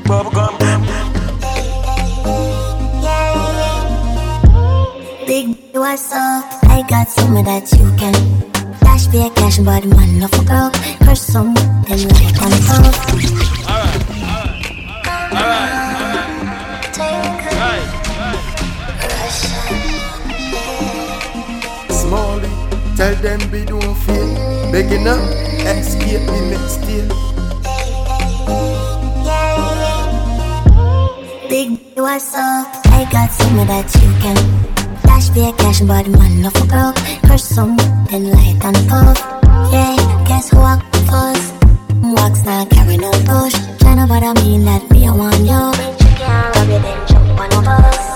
Bubblegum 0.08 0.56
Big, 5.26 5.58
what's 5.74 6.10
up? 6.10 6.44
I 6.64 6.82
got 6.88 7.06
some 7.10 7.36
of 7.36 7.44
that 7.44 7.70
you 7.70 7.86
can. 8.00 8.14
Dash 8.80 9.06
be 9.08 9.18
a 9.18 9.30
cash, 9.30 9.58
but 9.58 9.84
man, 9.84 10.18
love 10.18 10.30
for 10.32 10.42
broke. 10.42 10.74
Crush 11.04 11.20
some, 11.20 11.54
then 11.84 12.08
like 12.08 12.42
on 12.42 12.50
top. 12.66 13.90
Smalley, 15.30 15.89
tell 23.00 23.14
them 23.22 23.40
we 23.50 23.64
don't 23.64 23.94
feel. 24.04 24.28
Begging 24.70 25.08
up, 25.08 25.24
escape 25.72 26.20
the 26.28 26.38
next 26.52 26.76
day. 26.84 27.08
Big 31.48 31.68
what's 31.96 32.34
up? 32.34 32.66
I 32.98 33.08
got 33.10 33.30
some 33.32 33.58
of 33.58 33.66
that 33.68 33.88
you 34.00 34.10
can 34.22 34.36
Dash 35.02 35.30
be 35.30 35.48
a 35.48 35.52
cash 35.54 35.80
but 35.80 36.06
man 36.08 36.42
no 36.42 36.50
for 36.50 36.66
broke 36.66 36.96
Curse 37.26 37.48
something 37.56 38.24
light 38.30 38.58
and 38.62 38.78
puff 38.88 39.18
Yeah, 39.72 39.96
guess 40.28 40.50
who 40.50 40.58
walk 40.58 40.80
first? 41.10 41.48
Walks 42.02 42.44
not 42.44 42.70
carry 42.70 42.98
no 42.98 43.10
push 43.26 43.56
Tryna 43.80 44.06
bother 44.06 44.34
me 44.44 44.62
that 44.66 44.88
me 44.92 45.08
I 45.08 45.12
want 45.16 45.40
you 45.50 45.64
rub 46.54 46.70
it 46.70 46.82
then 46.82 47.08
jump 47.08 47.40
on 47.40 47.52
a 47.52 47.60
bus 47.66 48.09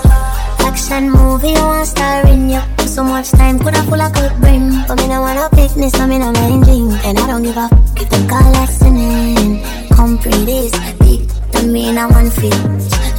Action 0.87 1.09
movie 1.09 1.53
want 1.53 1.87
starring 1.87 2.47
you 2.47 2.61
So 2.85 3.03
much 3.03 3.31
time 3.31 3.57
coulda 3.57 3.81
full 3.89 3.99
of 3.99 4.13
good 4.13 4.31
bring 4.39 4.69
But 4.87 4.97
me 5.01 5.07
no 5.07 5.21
wanna 5.21 5.49
fitness 5.49 5.93
so 5.93 6.05
me 6.05 6.19
no 6.19 6.31
mind 6.31 6.63
drink 6.63 6.93
And 7.03 7.17
I 7.17 7.25
don't 7.25 7.41
give 7.41 7.57
a 7.57 7.61
f 7.61 7.73
if 7.97 8.09
them 8.11 8.27
call 8.29 8.51
listening 8.51 9.63
Come 9.89 10.19
pretty 10.19 10.45
big 10.45 11.27
to 11.53 11.65
me 11.65 11.89
in 11.89 11.97
a 11.97 12.07
one 12.07 12.29
feet 12.29 12.53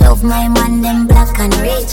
Love 0.01 0.23
my 0.23 0.47
man, 0.47 0.81
them 0.81 1.09
black 1.09 1.37
and 1.41 1.53
rich. 1.57 1.91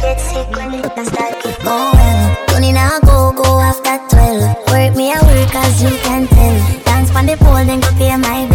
Get 0.00 0.18
sick 0.18 0.48
when 0.56 0.72
it 0.72 1.06
start 1.06 1.34
keep 1.42 1.58
going. 1.62 2.36
Tony 2.48 2.72
now 2.72 2.98
go, 3.00 3.32
go 3.36 3.60
after 3.60 3.98
12. 4.16 4.72
Work 4.72 4.96
me 4.96 5.12
a 5.12 5.20
work 5.20 5.54
as 5.54 5.82
you 5.82 5.90
can 5.98 6.26
tell. 6.26 6.56
Dance 6.84 7.14
on 7.14 7.26
the 7.26 7.36
pole, 7.36 7.62
then 7.66 7.80
go 7.80 7.90
pay 7.98 8.16
my 8.16 8.49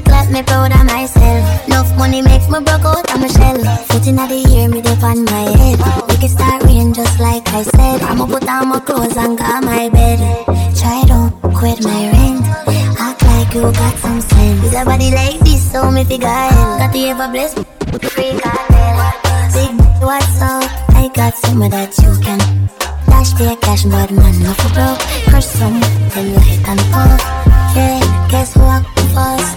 bills. 0.00 0.26
Then 0.26 0.32
me 0.32 0.42
proud 0.42 0.72
of 0.72 0.84
myself. 0.84 1.66
Enough 1.66 1.96
money 1.96 2.22
make 2.22 2.48
me 2.50 2.58
broke 2.60 2.84
out 2.84 3.08
of 3.08 3.20
my 3.20 3.28
shell. 3.28 3.58
Foot 3.88 4.06
in 4.06 4.16
the 4.16 4.38
year, 4.50 4.68
me 4.68 4.80
dip 4.80 5.02
on 5.02 5.24
my 5.24 5.46
head. 5.60 5.78
Make 6.08 6.24
it 6.24 6.30
start 6.30 6.62
rain 6.64 6.92
just 6.92 7.20
like 7.20 7.46
I 7.52 7.62
said. 7.62 8.02
I'ma 8.02 8.26
put 8.26 8.48
on 8.48 8.68
my 8.68 8.80
clothes 8.80 9.16
and 9.16 9.38
go 9.38 9.60
my 9.60 9.88
bed. 9.88 10.18
Try 10.76 11.04
don't 11.06 11.32
quit 11.54 11.82
my 11.84 12.02
rent. 12.12 12.44
Act 12.98 13.22
like 13.22 13.54
you 13.54 13.62
got 13.62 13.94
some 13.98 14.20
sense. 14.20 14.64
Is 14.64 14.74
a 14.74 14.84
body 14.84 15.10
like 15.10 15.40
this, 15.40 15.72
so 15.72 15.90
me 15.90 16.04
figure 16.04 16.28
hell. 16.28 16.78
Got 16.78 16.92
to 16.92 16.98
ever 17.08 17.28
bless 17.32 17.54
Freak 17.54 18.42
Big 18.42 19.86
what's 20.00 20.40
up? 20.40 20.62
I 20.90 21.10
got 21.14 21.34
some 21.34 21.62
of 21.62 21.70
that 21.70 21.96
you 21.98 22.12
can 22.22 22.38
Dash 23.06 23.32
be 23.34 23.46
cash 23.56 23.84
but 23.84 24.10
man 24.10 24.42
no 24.42 24.52
for 24.54 24.72
broke 24.74 25.00
Curse 25.28 25.50
something 25.50 26.34
light 26.34 26.62
and 26.68 26.80
puff 26.92 27.20
Yeah, 27.74 28.28
guess 28.30 28.54
who 28.54 28.60
walk 28.60 28.84
first? 29.14 29.56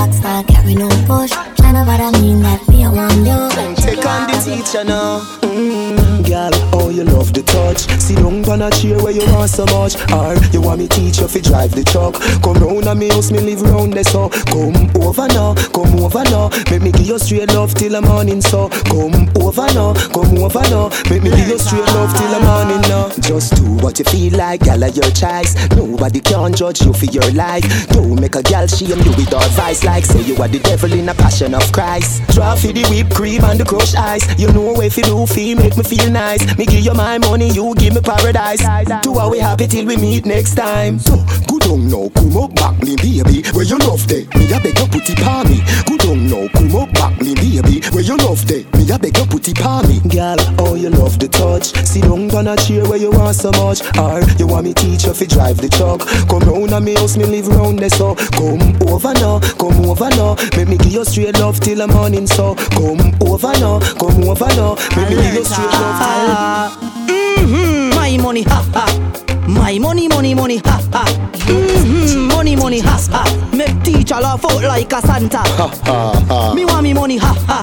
What's 0.00 0.20
not 0.20 0.46
carry 0.46 0.74
no 0.76 0.88
push 1.04 1.30
Tryna 1.60 1.84
bother 1.84 2.18
me 2.22 2.32
that 2.40 2.66
me 2.70 2.84
I 2.84 2.88
want 2.88 3.16
you 3.18 3.70
Take 3.76 4.06
on 4.06 4.30
the 4.30 4.40
teacher 4.44 4.84
now. 4.84 5.20
Mm, 5.42 6.26
girl, 6.26 6.50
oh 6.72 6.90
you 6.90 7.04
love 7.04 7.32
the 7.32 7.42
touch. 7.42 7.88
Sit 8.00 8.16
down 8.16 8.44
on 8.48 8.62
a 8.62 8.70
chair 8.70 8.96
where 9.02 9.12
you 9.12 9.26
want 9.32 9.50
so 9.50 9.66
much. 9.66 9.98
Or 10.12 10.36
you 10.52 10.60
want 10.60 10.80
me 10.80 10.88
teach 10.88 11.18
you 11.18 11.28
fi 11.28 11.40
drive 11.40 11.72
the 11.72 11.82
truck. 11.84 12.14
Come 12.42 12.62
round 12.62 12.86
a 12.86 12.94
me 12.94 13.08
house, 13.08 13.30
me 13.32 13.40
live 13.40 13.62
round 13.62 13.94
there 13.94 14.04
so. 14.04 14.28
Come 14.52 14.88
over 15.02 15.26
now, 15.28 15.54
come 15.74 15.98
over 15.98 16.22
now. 16.30 16.50
Make 16.70 16.82
me 16.82 16.92
give 16.92 17.06
you 17.06 17.18
straight 17.18 17.52
love 17.52 17.74
till 17.74 17.92
the 17.92 18.00
morning 18.00 18.40
so. 18.40 18.68
Come 18.88 19.28
over 19.42 19.66
now, 19.74 19.94
come 20.14 20.38
over 20.38 20.64
now. 20.70 20.88
Make 21.10 21.22
me 21.22 21.30
give 21.34 21.48
you 21.48 21.58
straight 21.58 21.88
love 21.98 22.14
till 22.14 22.30
the 22.30 22.40
morning 22.46 22.82
now. 22.86 23.10
Just 23.20 23.56
do 23.56 23.66
what 23.82 23.98
you 23.98 24.04
feel 24.06 24.38
like, 24.38 24.62
of 24.66 24.96
your 24.96 25.10
choice. 25.10 25.58
Nobody 25.74 26.20
can 26.20 26.54
judge 26.54 26.82
you 26.82 26.92
for 26.92 27.06
your 27.06 27.28
life. 27.32 27.66
Don't 27.90 28.20
make 28.20 28.36
a 28.36 28.42
girl 28.42 28.66
shame 28.66 29.02
you 29.02 29.12
with 29.18 29.34
advice 29.34 29.82
like 29.90 30.04
say 30.04 30.22
you 30.22 30.36
are 30.36 30.46
the 30.46 30.60
devil 30.60 30.92
in 30.92 31.08
a 31.08 31.14
passion 31.14 31.52
of 31.54 31.66
Christ. 31.72 32.22
Draw 32.30 32.54
for 32.54 32.72
the 32.72 32.84
whipped 32.90 33.12
cream 33.12 33.42
and 33.44 33.58
the 33.58 33.64
crushed 33.64 33.98
ice. 33.98 34.24
You 34.38 34.48
know 34.52 34.80
if 34.80 34.96
you 34.96 35.02
do 35.02 35.26
feel 35.26 35.56
make 35.56 35.76
me 35.76 35.82
feel 35.82 36.08
nice. 36.10 36.42
Me 36.56 36.64
give 36.64 36.84
you 36.84 36.94
my 36.94 37.18
money, 37.18 37.50
you 37.50 37.74
give 37.74 37.94
me 37.94 38.00
paradise. 38.00 38.62
Do 39.02 39.18
are 39.18 39.30
we 39.30 39.38
happy 39.38 39.66
till 39.66 39.86
we 39.86 39.96
meet 39.96 40.24
next 40.26 40.54
time. 40.54 40.98
So 41.00 41.16
good 41.50 41.66
on 41.66 41.90
now, 41.90 42.08
come 42.14 42.36
up 42.38 42.54
back 42.54 42.78
me 42.86 42.94
baby. 42.96 43.42
Where 43.50 43.66
you 43.66 43.78
love 43.78 44.06
day, 44.06 44.26
me 44.38 44.46
a 44.54 44.58
beg 44.62 44.78
you 44.78 44.86
put 44.86 45.10
it 45.10 45.22
on 45.26 45.50
me. 45.50 45.58
Good 45.90 46.04
on 46.06 46.20
now, 46.30 46.46
come 46.54 46.76
up 46.76 46.92
back 46.94 47.18
me 47.20 47.34
baby. 47.34 47.82
Where 47.90 48.06
you 48.06 48.16
love 48.18 48.46
day, 48.46 48.62
me 48.78 48.86
a 48.94 48.96
beg 48.98 49.18
you 49.18 49.26
put 49.26 49.48
it 49.48 49.60
on 49.66 49.88
me. 49.90 49.98
Girl, 50.06 50.38
oh 50.62 50.74
you 50.78 50.90
love 50.90 51.18
the 51.18 51.26
touch. 51.26 51.74
Sit 51.84 52.06
down 52.06 52.30
on 52.30 52.46
a 52.46 52.54
chair 52.56 52.86
where 52.86 52.98
you 52.98 53.10
want 53.10 53.34
so 53.34 53.50
much. 53.58 53.82
Or 53.98 54.22
you 54.38 54.46
want 54.46 54.66
me 54.66 54.72
teach 54.72 55.04
you 55.04 55.14
fi 55.14 55.26
drive 55.26 55.58
the 55.58 55.68
truck. 55.68 56.06
Come 56.30 56.46
round 56.46 56.70
a 56.70 56.80
me 56.80 56.94
house, 56.94 57.16
me 57.16 57.26
live 57.26 57.48
round 57.48 57.80
there 57.80 57.90
so. 57.90 58.14
Come 58.38 58.78
over 58.86 59.12
now, 59.14 59.40
come 59.58 59.79
over 59.86 60.08
now. 60.10 60.36
Make 60.56 60.68
me 60.68 60.76
give 60.78 60.92
you 60.92 61.04
straight 61.04 61.38
love 61.38 61.60
till 61.60 61.78
the 61.78 61.86
morning 61.86 62.26
so. 62.26 62.54
Come 62.54 63.14
over 63.20 63.52
now, 63.60 63.80
come 63.98 64.24
over 64.24 64.48
now. 64.56 64.74
Make 64.96 65.10
me 65.10 65.16
give 65.22 65.34
you 65.34 65.44
straight 65.44 65.72
love 65.72 65.96
till. 66.00 67.16
Mm-hmm, 67.16 67.94
my 67.96 68.16
money, 68.18 68.42
ha 68.42 68.62
ha. 68.74 69.46
My 69.48 69.78
money, 69.78 70.08
money, 70.08 70.34
money, 70.34 70.58
ha 70.64 70.80
ha. 70.92 71.04
Mm-hmm, 71.46 72.28
money, 72.28 72.56
money, 72.56 72.80
ha 72.80 72.98
ha. 73.10 73.50
Make 73.56 73.82
teacher 73.82 74.16
laugh 74.16 74.44
out 74.44 74.62
like 74.62 74.92
a 74.92 75.00
Santa. 75.00 75.38
Ha 75.38 75.68
ha 75.84 76.24
ha. 76.28 76.54
Me 76.54 76.64
want 76.64 76.82
me 76.82 76.92
money, 76.94 77.16
ha 77.16 77.34
ha. 77.46 77.62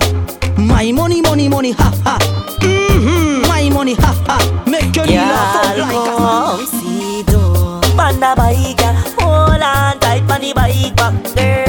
My 0.58 0.92
money, 0.92 1.22
money, 1.22 1.48
money, 1.48 1.72
ha 1.72 1.92
ha. 2.04 2.18
Mm-hmm, 2.62 3.48
my 3.48 3.70
money, 3.70 3.94
ha 3.94 4.14
ha. 4.28 4.64
Make 4.68 4.96
your 4.96 5.06
knee 5.06 5.16
laugh 5.16 5.66
out 5.66 5.78
like 5.78 5.96
a 5.96 6.18
Come 6.18 6.66
see 6.66 7.22
though 7.24 7.80
Panda 7.96 8.36
bike. 8.36 8.82
Hold 9.22 9.62
on 9.62 10.00
tight 10.00 10.30
on 10.30 10.42
the 10.42 10.54
bike 10.54 10.96
back 10.96 11.14
girl 11.36 11.67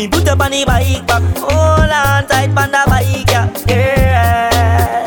me 0.00 0.08
put 0.08 0.26
up 0.28 0.40
on 0.40 0.50
the 0.50 0.64
bike 0.64 1.06
back 1.06 1.22
Hold 1.36 1.90
on 1.90 2.26
tight 2.26 2.48
on 2.56 2.70
the 2.72 2.82
bike 2.88 3.28
yeah. 3.28 3.46
girl 3.68 5.04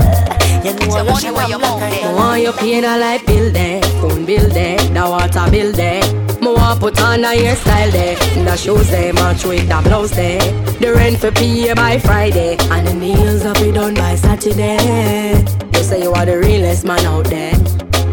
You 0.64 0.74
know 0.78 1.02
you 1.04 1.16
should 1.20 1.36
have 1.36 1.60
black 1.60 1.82
eye 1.82 2.14
Want 2.14 2.44
you 2.44 2.54
paying 2.54 2.86
a 2.86 2.98
light 2.98 3.26
bill 3.26 3.52
there, 3.52 3.82
phone 4.00 4.26
bill 4.26 4.48
there, 4.50 4.78
the 4.78 5.02
water 5.02 5.50
bill 5.50 5.72
there. 5.72 6.04
Me 6.42 6.48
want 6.48 6.80
put 6.80 7.02
on 7.02 7.24
a 7.24 7.28
hairstyle 7.28 7.92
there, 7.92 8.16
the 8.46 8.56
shoes 8.56 8.90
there 8.92 9.14
match 9.14 9.46
with 9.46 9.68
the 9.68 9.82
blouse 9.84 10.12
there. 10.12 10.40
The 10.80 10.94
rent 10.94 11.18
for 11.20 11.32
pay 11.32 11.74
by 11.74 11.98
Friday, 11.98 12.58
and 12.60 12.88
the 12.88 12.94
nails 12.94 13.46
up 13.46 13.58
be 13.58 13.72
done 13.72 13.96
by 13.96 14.14
Saturday. 14.16 15.44
You 15.74 15.84
say 15.84 16.04
you 16.04 16.14
are 16.14 16.26
the 16.26 16.38
realest 16.38 16.86
man 16.86 17.04
out 17.06 17.26
there. 17.26 17.56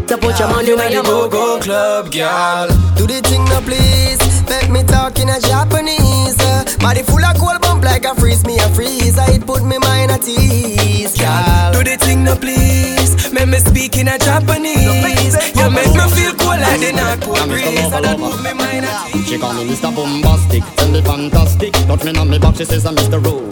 So 0.07 0.17
put 0.17 0.39
your 0.39 0.49
money 0.49 0.73
where 0.73 0.91
your 0.91 1.03
Go 1.03 1.29
go 1.29 1.59
club, 1.59 2.11
girl. 2.11 2.67
Do 2.95 3.05
the 3.05 3.21
thing 3.21 3.45
now, 3.45 3.61
please. 3.61 4.30
Make 4.51 4.69
me 4.69 4.83
talk 4.83 5.17
in 5.17 5.29
a 5.29 5.39
Japanese. 5.39 6.35
Uh, 6.43 6.65
body 6.79 7.03
full 7.03 7.23
of 7.23 7.37
cold 7.37 7.61
bump 7.61 7.85
like 7.85 8.03
a 8.03 8.13
freeze 8.15 8.45
me 8.45 8.59
a 8.59 8.67
freeze. 8.75 9.15
It 9.17 9.45
put 9.47 9.63
me 9.63 9.77
mind 9.79 10.11
at 10.11 10.27
ease, 10.27 11.15
girl. 11.17 11.71
Do 11.71 11.83
the 11.87 11.95
thing 11.95 12.25
no 12.25 12.35
please. 12.35 13.31
Make 13.31 13.47
me 13.47 13.59
speak 13.59 13.95
in 13.95 14.09
a 14.09 14.17
Japanese. 14.19 15.35
You 15.55 15.69
make 15.71 15.93
me 15.95 16.05
feel 16.11 16.33
cool 16.35 16.59
like 16.59 16.81
the 16.83 16.91
North 16.91 17.21
Pole 17.21 17.47
breeze. 17.47 17.93
And 17.95 18.03
that 18.03 18.17
put 18.19 18.43
me 18.43 18.51
mind 18.53 18.83
at 18.85 19.15
ease. 19.15 19.29
She 19.29 19.37
call 19.39 19.53
me 19.53 19.63
Mr. 19.63 19.95
Bombastic, 19.95 20.63
tell 20.75 20.91
me 20.91 21.01
fantastic. 21.01 21.71
Touch 21.87 22.03
me 22.03 22.11
on 22.19 22.29
me 22.29 22.37
back, 22.37 22.55
she 22.57 22.65
says 22.65 22.85
I'm 22.85 22.95
Mr. 22.95 23.23
Rowe. 23.23 23.47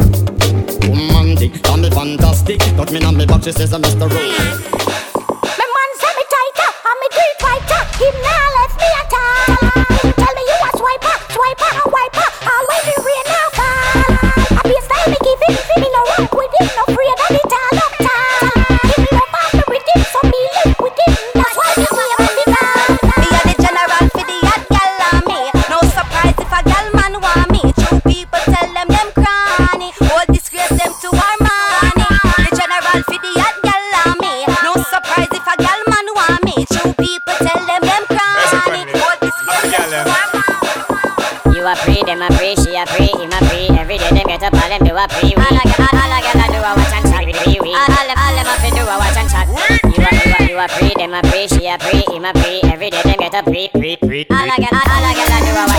Romantic, 0.84 1.64
call 1.64 1.78
me 1.78 1.90
fantastic. 1.90 2.60
Touch 2.76 2.92
me 2.92 3.02
on 3.06 3.16
me 3.16 3.26
back, 3.26 3.44
she 3.44 3.54
says 3.54 3.72
I'm 3.72 3.82
Mr. 3.82 4.12
Rowe. 4.12 5.09
All 44.70 44.78
them 44.78 44.88
do 44.88 44.96
a 44.96 45.08
free. 45.10 45.34
All 45.34 45.42
I 45.42 45.64
get, 45.66 45.80
all 45.80 46.22
get, 46.22 46.36
I 46.36 46.48
do 46.54 46.60
a 46.62 46.72
watch 46.78 46.94
and 46.94 47.06
chat 47.10 47.26
with 47.26 47.36
free. 47.38 47.58
we. 47.60 47.74
All 47.74 47.90
them, 47.90 48.18
all 48.18 48.36
them 48.38 48.46
a 48.46 48.56
free 48.62 48.70
do 48.70 48.84
a 48.86 48.96
watch 49.02 49.18
and 49.18 49.30
chat. 49.30 49.48
You 49.50 50.06
a, 50.06 50.14
you 50.22 50.34
a, 50.38 50.50
you 50.50 50.58
a 50.60 50.68
free, 50.68 50.94
them 50.96 51.14
a 51.14 51.22
free, 51.30 51.48
she 51.48 51.66
a 51.66 51.80
free, 51.80 52.06
him 52.14 52.26
a 52.26 52.34
free. 52.38 52.62
Every 52.70 52.90
day 52.90 53.02
them 53.02 53.18
get 53.18 53.34
up, 53.34 53.46
free, 53.46 53.70
free, 53.74 53.98
free. 53.98 54.26
All 54.30 54.38
I 54.38 54.58
get, 54.58 54.74
all 54.74 54.86
get, 54.86 55.32
I 55.32 55.40
do 55.42 55.52
a 55.58 55.66
watch 55.66 55.79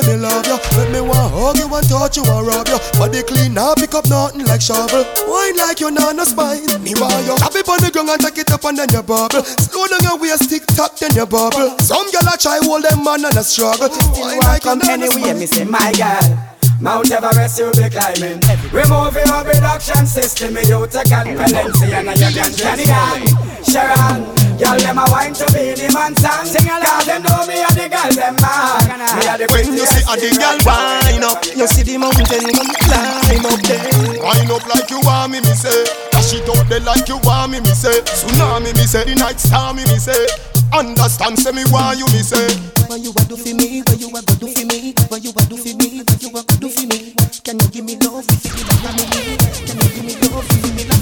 make 0.00 0.16
me 0.16 0.16
love 0.16 0.46
you 0.46 0.56
Make 0.78 0.90
me 0.92 1.00
want 1.00 1.32
hug 1.32 1.56
you 1.58 1.68
want 1.68 1.88
touch 1.88 2.16
you 2.16 2.24
or 2.24 2.44
rub 2.44 2.68
you. 2.68 2.78
Body 2.98 3.22
clean, 3.22 3.54
now 3.54 3.74
pick 3.74 3.94
up 3.94 4.06
nothing 4.08 4.44
like 4.46 4.60
shovel. 4.60 5.04
Wine 5.28 5.56
like 5.56 5.80
you 5.80 5.90
no 5.90 6.12
spine. 6.24 6.66
Me 6.82 6.94
want 6.96 7.26
you. 7.26 7.36
Tap 7.36 7.54
it 7.54 7.68
on 7.68 7.80
the 7.80 7.90
ground 7.92 8.08
and 8.10 8.20
take 8.20 8.38
it 8.38 8.50
up 8.50 8.64
and 8.64 8.78
then 8.78 8.88
you 8.92 9.02
bubble. 9.02 9.42
Slow 9.44 9.86
down 9.86 10.02
your 10.02 10.18
waist, 10.18 10.48
tick 10.48 10.66
tock, 10.66 10.96
then 10.98 11.14
you 11.14 11.26
bubble. 11.26 11.76
Some 11.80 12.10
girl 12.10 12.28
a 12.32 12.36
try 12.36 12.58
hold 12.62 12.84
them 12.84 13.04
man 13.04 13.24
and 13.24 13.36
a 13.36 13.44
struggle. 13.44 13.90
Still 13.90 14.38
want 14.38 14.62
come 14.62 14.82
anyway, 14.88 15.34
me 15.34 15.46
say 15.46 15.64
my 15.64 15.92
girl. 15.92 16.48
Mount 16.80 17.10
Everest 17.10 17.58
you 17.58 17.70
be 17.72 17.90
climbing 17.90 18.40
Remove 18.72 19.12
your 19.12 19.44
reduction 19.44 20.06
system 20.06 20.56
you 20.56 20.86
take 20.86 21.12
and 21.12 21.36
Valenciana 21.36 22.14
You 22.16 22.32
can 22.32 23.64
Sharon 23.64 24.49
Girl 24.60 24.76
them 24.76 25.00
a 25.00 25.04
wine 25.08 25.32
to 25.32 25.46
be 25.56 25.72
the 25.72 25.88
man 25.96 26.12
song. 26.20 26.44
Cause 26.44 27.06
them 27.08 27.24
know 27.24 27.48
me 27.48 27.64
and 27.64 27.72
the 27.72 27.88
girl 27.88 28.12
them 28.12 28.36
man 28.44 29.00
Me 29.16 29.24
a 29.24 29.34
the 29.40 29.48
When 29.56 29.72
you 29.72 29.88
see 29.88 30.04
a 30.04 30.14
the 30.20 30.28
girl 30.36 30.60
wine 30.68 31.24
up 31.24 31.40
You 31.56 31.64
see 31.64 31.80
the 31.80 31.96
mountain 31.96 32.28
come 32.28 32.68
climb 32.84 33.46
up 33.48 33.60
there 33.64 34.20
Wine 34.20 34.52
up 34.52 34.64
like 34.68 34.90
you 34.92 35.00
want 35.00 35.32
me 35.32 35.40
me 35.40 35.56
say. 35.56 35.72
Dash 36.12 36.36
it 36.36 36.44
out 36.44 36.68
there 36.68 36.84
like 36.84 37.08
you 37.08 37.16
want 37.24 37.52
me 37.52 37.60
me 37.60 37.72
say. 37.72 38.04
Tsunami 38.04 38.76
me 38.76 38.84
say. 38.84 39.04
The 39.08 39.14
night 39.16 39.40
star 39.40 39.72
me 39.72 39.80
me 39.88 39.96
say. 39.96 40.28
Understand 40.76 41.38
say 41.38 41.52
me 41.52 41.64
why 41.72 41.94
you 41.96 42.04
me 42.12 42.20
say. 42.20 42.52
What 42.84 43.00
you 43.00 43.16
a 43.16 43.22
do 43.24 43.36
for 43.40 43.54
me? 43.56 43.80
What 43.80 43.96
you 43.96 44.08
a 44.12 44.20
go 44.20 44.34
do 44.36 44.46
for 44.52 44.64
me? 44.68 44.92
What 45.08 45.24
you 45.24 45.32
a 45.32 45.42
do 45.48 45.56
for 45.56 45.72
me? 45.72 46.04
What 46.04 46.20
you 46.20 46.28
a 46.36 46.42
go 46.44 46.54
do 46.60 46.68
for 46.68 46.84
me? 46.84 47.14
Can 47.44 47.56
you 47.58 47.68
give 47.72 47.84
me 47.88 47.96
love? 48.04 48.28
If 48.28 48.44
you 48.44 48.64
give 48.68 48.92
me? 48.92 49.40
Can 49.64 49.72
you 49.72 49.72
give 49.72 49.76
me 49.76 49.84
love 49.84 49.89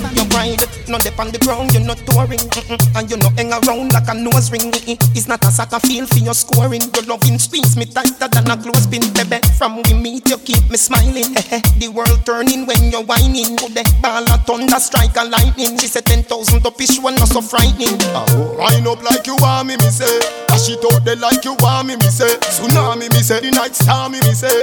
if 0.01 0.17
you 0.17 0.25
give 0.25 0.31
me 0.31 0.39
love 0.39 0.39
family? 0.39 0.49
You 0.49 0.55
ride 0.59 0.79
not 0.89 1.03
dip 1.03 1.19
on 1.21 1.31
the 1.31 1.39
ground, 1.39 1.73
you're 1.73 1.85
not 1.85 1.99
touring 2.09 2.41
mm-mm. 2.41 2.97
And 2.97 3.11
you're 3.11 3.21
not 3.21 3.37
hang 3.37 3.53
around 3.53 3.93
like 3.93 4.09
a 4.09 4.15
nose 4.15 4.51
ring 4.51 4.73
mm-mm. 4.73 4.97
It's 5.15 5.29
not 5.29 5.45
a 5.45 5.51
soccer 5.51 5.79
field 5.81 6.09
for 6.09 6.19
your 6.19 6.35
scoring 6.35 6.83
Your 6.95 7.05
loving 7.05 7.39
squeeze 7.39 7.77
me 7.77 7.85
tighter 7.85 8.29
than 8.29 8.49
a 8.51 8.57
clothespin, 8.57 9.05
baby 9.13 9.45
From 9.57 9.83
we 9.85 9.95
meet 9.95 10.29
you 10.29 10.39
keep 10.39 10.65
me 10.71 10.77
smiling 10.77 11.37
eh, 11.37 11.61
eh. 11.61 11.63
The 11.79 11.89
world 11.89 12.25
turning 12.25 12.65
when 12.67 12.91
you're 12.91 13.05
whining 13.05 13.61
Oh, 13.61 13.69
the 13.69 13.85
ball 14.01 14.25
a 14.25 14.41
thunder 14.49 14.81
strike 14.81 15.17
a 15.17 15.25
lightning 15.29 15.77
She 15.79 15.87
said 15.87 16.07
10,000 16.07 16.65
up 16.65 16.81
each 16.81 16.99
one 16.99 17.15
not 17.17 17.29
so 17.29 17.41
frightening 17.41 18.01
oh. 18.17 18.57
Wind 18.57 18.87
up 18.89 19.03
like 19.05 19.27
you 19.27 19.37
want 19.39 19.69
me, 19.69 19.77
me 19.77 19.91
say 19.93 20.09
Dash 20.49 20.73
it 20.73 20.81
out 20.89 21.05
there 21.05 21.17
like 21.17 21.45
you 21.45 21.55
want 21.61 21.89
me, 21.89 21.97
me 21.97 22.09
say 22.09 22.33
Tsunami, 22.49 23.13
me 23.13 23.21
say 23.21 23.41
The 23.41 23.51
night 23.53 23.77
star, 23.77 24.09
me, 24.09 24.21
me 24.25 24.33
say 24.33 24.57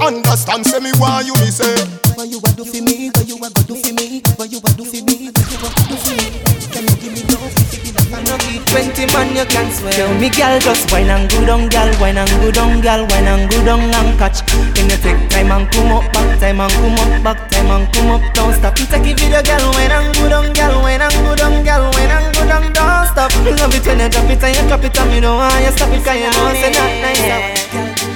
Understand, 0.00 0.66
say 0.66 0.80
me 0.80 0.92
why 1.00 1.22
you, 1.24 1.32
me 1.40 1.48
say 1.48 1.72
What 2.14 2.28
you 2.28 2.38
a 2.44 2.50
do 2.52 2.64
for 2.64 2.82
me? 2.84 3.08
What 3.16 3.28
you 3.28 3.36
a 3.36 3.48
go 3.48 3.62
do 3.64 3.74
for 3.76 3.92
me? 3.96 4.20
What 4.36 4.52
you 4.52 4.60
a 4.60 4.70
do 4.76 4.79
for 4.84 5.02
me? 5.04 5.30
What 5.30 5.50
you 5.50 5.56
a 5.56 5.60
go 5.60 5.68
do 5.88 5.96
for 5.96 6.14
me? 6.14 6.26
Can 6.70 6.84
you 6.86 6.96
give 7.02 7.12
me 7.12 7.22
love 7.34 7.52
if 7.74 7.84
you 7.84 7.90
I 8.10 8.22
know 8.26 8.38
20 8.38 9.06
man 9.14 9.34
you 9.36 9.46
can 9.46 9.70
swear 9.70 9.92
Tell 9.92 10.10
me 10.18 10.30
girl 10.30 10.58
just 10.58 10.90
wine 10.90 11.10
and 11.10 11.30
go 11.30 11.46
down 11.46 11.68
girl 11.68 11.90
Wine 12.00 12.18
and 12.18 12.30
go 12.42 12.50
down 12.50 12.80
girl 12.80 13.06
Wine 13.06 13.26
and 13.26 13.50
go 13.50 13.58
down 13.64 13.86
and 13.86 14.18
catch. 14.18 14.42
Then 14.74 14.90
you 14.90 14.98
take 14.98 15.30
time 15.30 15.50
and 15.50 15.70
come 15.70 15.92
up 15.92 16.12
Back 16.12 16.38
time 16.40 16.60
and 16.60 16.72
come 16.72 16.98
up 16.98 17.22
Back 17.22 17.50
time 17.50 17.70
and 17.70 17.86
come 17.94 18.10
up. 18.10 18.22
Don't 18.34 18.54
stop. 18.54 18.78
You 18.78 18.86
take 18.86 19.06
a 19.06 19.14
video 19.14 19.42
girl 19.42 19.64
Wine 19.74 19.94
and 19.94 20.14
go 20.14 20.28
down 20.28 20.52
girl 20.52 20.82
Wine 20.82 21.02
and 21.02 21.14
go 21.22 21.34
down 21.34 21.62
girl 21.62 21.90
Wine 21.94 22.10
and 22.10 22.34
go 22.34 22.42
down. 22.46 22.62
Don't 22.72 23.06
stop. 23.10 23.30
Love 23.46 23.74
it 23.74 23.86
when 23.86 24.00
you 24.00 24.08
drop 24.08 24.30
it 24.30 24.42
and 24.42 24.56
you 24.56 24.62
drop 24.68 24.84
it 24.84 24.98
And 24.98 25.10
me 25.10 25.20
know 25.20 25.36
why 25.36 25.62
you 25.62 25.70
stop 25.70 25.90
it 25.90 26.04
Cause 26.04 26.18
you 26.18 26.30
know 26.30 26.54
say 26.54 26.70
not 26.74 26.90
nice 27.02 28.09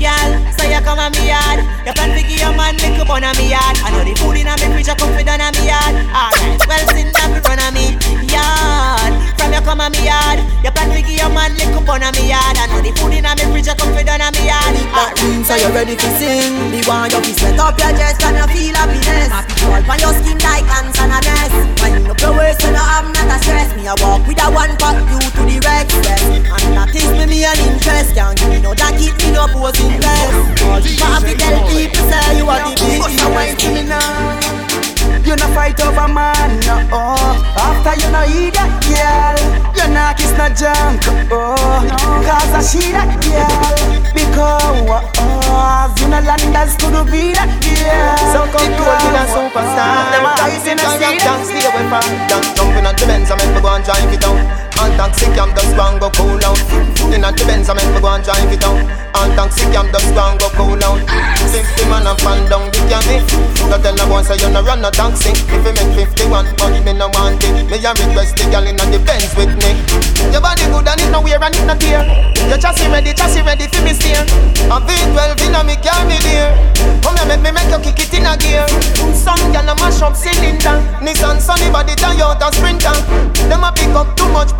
Girl, 0.00 0.30
so 0.56 0.64
you 0.64 0.80
come 0.80 0.98
on 0.98 1.12
me 1.12 1.28
yard. 1.28 1.60
You 1.84 1.92
plan 1.92 2.16
to 2.16 2.22
give 2.24 2.40
your 2.40 2.54
man 2.56 2.74
lick 2.80 2.96
up 2.96 3.10
on 3.12 3.24
me 3.36 3.52
yard. 3.52 3.76
I 3.84 3.92
know 3.92 4.00
the 4.00 4.14
food 4.16 4.40
in 4.40 4.48
a 4.48 4.54
me 4.56 4.66
fridge 4.72 4.88
you 4.88 4.96
come 4.96 5.12
fit 5.12 5.28
on 5.28 5.44
me 5.54 5.68
yard. 5.68 5.94
Alright, 6.10 6.62
well 6.64 6.84
sin 6.94 7.12
up 7.12 7.36
run 7.44 7.60
on 7.60 7.70
me 7.76 7.92
yard. 8.32 9.12
From 9.36 9.52
you 9.52 9.60
come 9.60 9.84
on 9.84 9.92
me 9.92 10.08
yard. 10.08 10.40
You 10.64 10.72
plan 10.72 10.88
to 10.88 11.00
give 11.04 11.20
your 11.20 11.28
man 11.28 11.52
lick 11.60 11.76
up 11.76 11.88
on 11.92 12.00
me 12.16 12.32
yard. 12.32 12.56
I 12.56 12.64
know 12.72 12.80
the 12.80 12.90
food 12.96 13.12
in 13.12 13.28
a 13.28 13.32
me 13.36 13.44
fridge 13.52 13.68
you 13.68 13.76
come 13.76 13.92
fit 13.92 14.08
on 14.08 14.24
me 14.32 14.48
yard 14.48 14.63
That 14.94 15.18
ring 15.26 15.42
so 15.42 15.58
you 15.58 15.74
ready 15.74 15.98
to 15.98 16.08
sing. 16.22 16.70
Me 16.70 16.78
want 16.86 17.10
you 17.10 17.18
to 17.18 17.32
sweat 17.34 17.58
up 17.58 17.74
your 17.74 17.90
chest 17.98 18.22
and 18.22 18.38
you 18.38 18.46
feel 18.54 18.76
happiness. 18.78 19.26
Crawl 19.58 19.82
on 19.82 19.98
your 19.98 20.14
skin 20.14 20.38
like 20.38 20.62
ants 20.70 20.98
and 21.02 21.10
a 21.10 21.18
nest. 21.18 21.82
Wind 21.82 22.06
up 22.06 22.20
your 22.22 22.30
waist 22.38 22.62
so 22.62 22.70
you 22.70 22.78
have 22.78 23.10
not 23.10 23.26
a 23.26 23.36
stress. 23.42 23.74
Me 23.74 23.90
a 23.90 23.94
walk 23.98 24.22
with 24.22 24.38
a 24.38 24.46
one 24.54 24.70
pack 24.78 25.02
you 25.10 25.18
to 25.18 25.42
the 25.50 25.58
stress 25.90 26.22
And 26.30 26.78
that 26.78 26.94
is 26.94 27.10
me 27.10 27.26
me 27.26 27.42
an 27.42 27.58
interest. 27.66 28.14
Can't 28.14 28.38
give 28.38 28.50
me 28.54 28.62
no 28.62 28.70
that 28.74 28.94
keep 28.94 29.18
me 29.18 29.34
no 29.34 29.50
posing 29.50 29.98
less 29.98 30.54
Happy 31.02 31.34
tell 31.34 31.58
people 31.66 32.06
say 32.06 32.38
you 32.38 32.46
are 32.46 32.62
the 32.62 32.78
You 32.78 33.28
wine 33.34 33.56
to 33.58 33.68
me 33.74 33.82
now 33.82 34.63
you 35.22 35.36
no 35.36 35.46
fight 35.54 35.78
over 35.80 36.08
man, 36.08 36.60
no 36.66 36.76
oh. 36.90 37.38
After 37.54 37.94
you 38.00 38.08
no 38.10 38.22
eat 38.26 38.54
that 38.58 38.70
girl, 38.82 39.38
you 39.76 39.86
no 39.94 40.10
kiss 40.18 40.32
no 40.34 40.46
junk, 40.50 41.02
oh. 41.30 41.54
Cause 42.26 42.52
I 42.54 42.60
see 42.60 42.90
that 42.90 43.14
girl, 43.22 43.74
because 44.12 44.82
oh, 44.90 45.12
oh. 45.20 45.94
you 46.00 46.08
no 46.08 46.18
landers 46.20 46.74
could 46.80 46.96
be 47.12 47.32
that 47.36 47.50
girl. 47.62 48.18
So 48.32 48.40
come 48.50 48.70
to 48.70 48.82
a 48.82 48.94
killer 49.02 49.26
oh, 49.26 49.34
oh. 49.34 49.50
superstar 49.50 50.10
Them 50.10 50.26
eyes 50.42 50.66
in 50.66 50.78
a 50.78 50.84
Dance, 50.84 50.98
sea. 50.98 51.18
dance, 51.22 51.48
stay 51.48 51.64
away 51.66 51.84
from 51.86 52.06
Dance, 52.28 52.50
jumping 52.56 52.86
at 52.86 52.96
the 52.98 53.06
Benz, 53.06 53.30
I 53.30 53.36
make 53.36 53.54
me 53.54 53.60
go 53.60 53.68
and 53.74 53.84
drive 53.84 54.12
it 54.12 54.20
down 54.20 54.63
And 54.84 54.92
taxi 55.00 55.24
cam 55.32 55.48
just 55.56 55.72
go 55.76 55.88
and 55.88 55.96
go 55.96 56.10
cool 56.12 56.36
out. 56.44 56.60
In 57.08 57.24
at 57.24 57.32
the 57.40 57.44
Benz, 57.48 57.72
I 57.72 57.74
make 57.74 57.88
me 57.88 58.00
go 58.04 58.12
and 58.12 58.24
drive 58.24 58.52
it 58.52 58.60
down 58.60 58.84
And 59.16 59.32
taxi 59.32 59.64
cam 59.72 59.88
just 59.88 60.12
go 60.12 60.20
and 60.28 60.36
go 60.36 60.52
cool 60.52 60.76
out. 60.84 61.00
Fifty 61.48 61.88
man 61.88 62.04
and 62.04 62.18
fan 62.20 62.44
down 62.50 62.68
the 62.68 62.80
cammy 62.90 63.22
Don't 63.70 63.80
tell 63.80 63.94
no 63.96 64.04
one 64.12 64.24
say 64.24 64.36
you 64.36 64.50
no 64.52 64.60
run 64.60 64.82
no 64.84 64.90
taxi 64.90 65.30
If 65.32 65.64
you 65.64 65.72
make 65.72 65.92
fifty-one, 65.96 66.52
but 66.60 66.76
me 66.84 66.92
no 66.92 67.08
want 67.16 67.40
it. 67.40 67.64
Me 67.64 67.80
a 67.80 67.90
request 67.96 68.36
the 68.36 68.44
girl 68.52 68.66
in 68.68 68.76
the 68.76 69.00
Benz 69.00 69.32
with 69.32 69.56
me. 69.64 69.72
Your 70.28 70.44
body 70.44 70.68
good 70.68 70.84
and 70.84 71.00
it 71.00 71.08
no 71.08 71.24
wear 71.24 71.40
and 71.40 71.54
it 71.56 71.64
no 71.64 71.74
tear. 71.80 72.04
Your 72.44 72.60
chassis 72.60 72.90
ready, 72.92 73.16
chassis 73.16 73.40
ready 73.40 73.64
for 73.72 73.80
me 73.80 73.96
steer. 73.96 74.20
A 74.68 74.76
V12 74.84 75.48
in 75.48 75.56
a 75.56 75.64
me 75.64 75.80
car 75.80 76.04
me 76.04 76.20
dear. 76.20 76.52
Come 77.00 77.16
here 77.16 77.28
make 77.30 77.40
me 77.40 77.50
make 77.56 77.72
you 77.72 77.80
kick 77.80 78.04
it 78.04 78.12
in 78.20 78.28
a 78.28 78.36
gear. 78.36 78.66
Some 79.16 79.40
girl 79.54 79.64
a 79.64 79.74
mash 79.80 80.02
up 80.04 80.12
cylinder. 80.12 80.76
Nissan 81.00 81.40
Sunny 81.40 81.70
body 81.72 81.94
Toyota 81.96 82.52
Sprinter. 82.52 82.92
Them 83.48 83.64
a 83.64 83.70
pick 83.72 83.94
up 83.94 84.12
too 84.18 84.28
much 84.34 84.50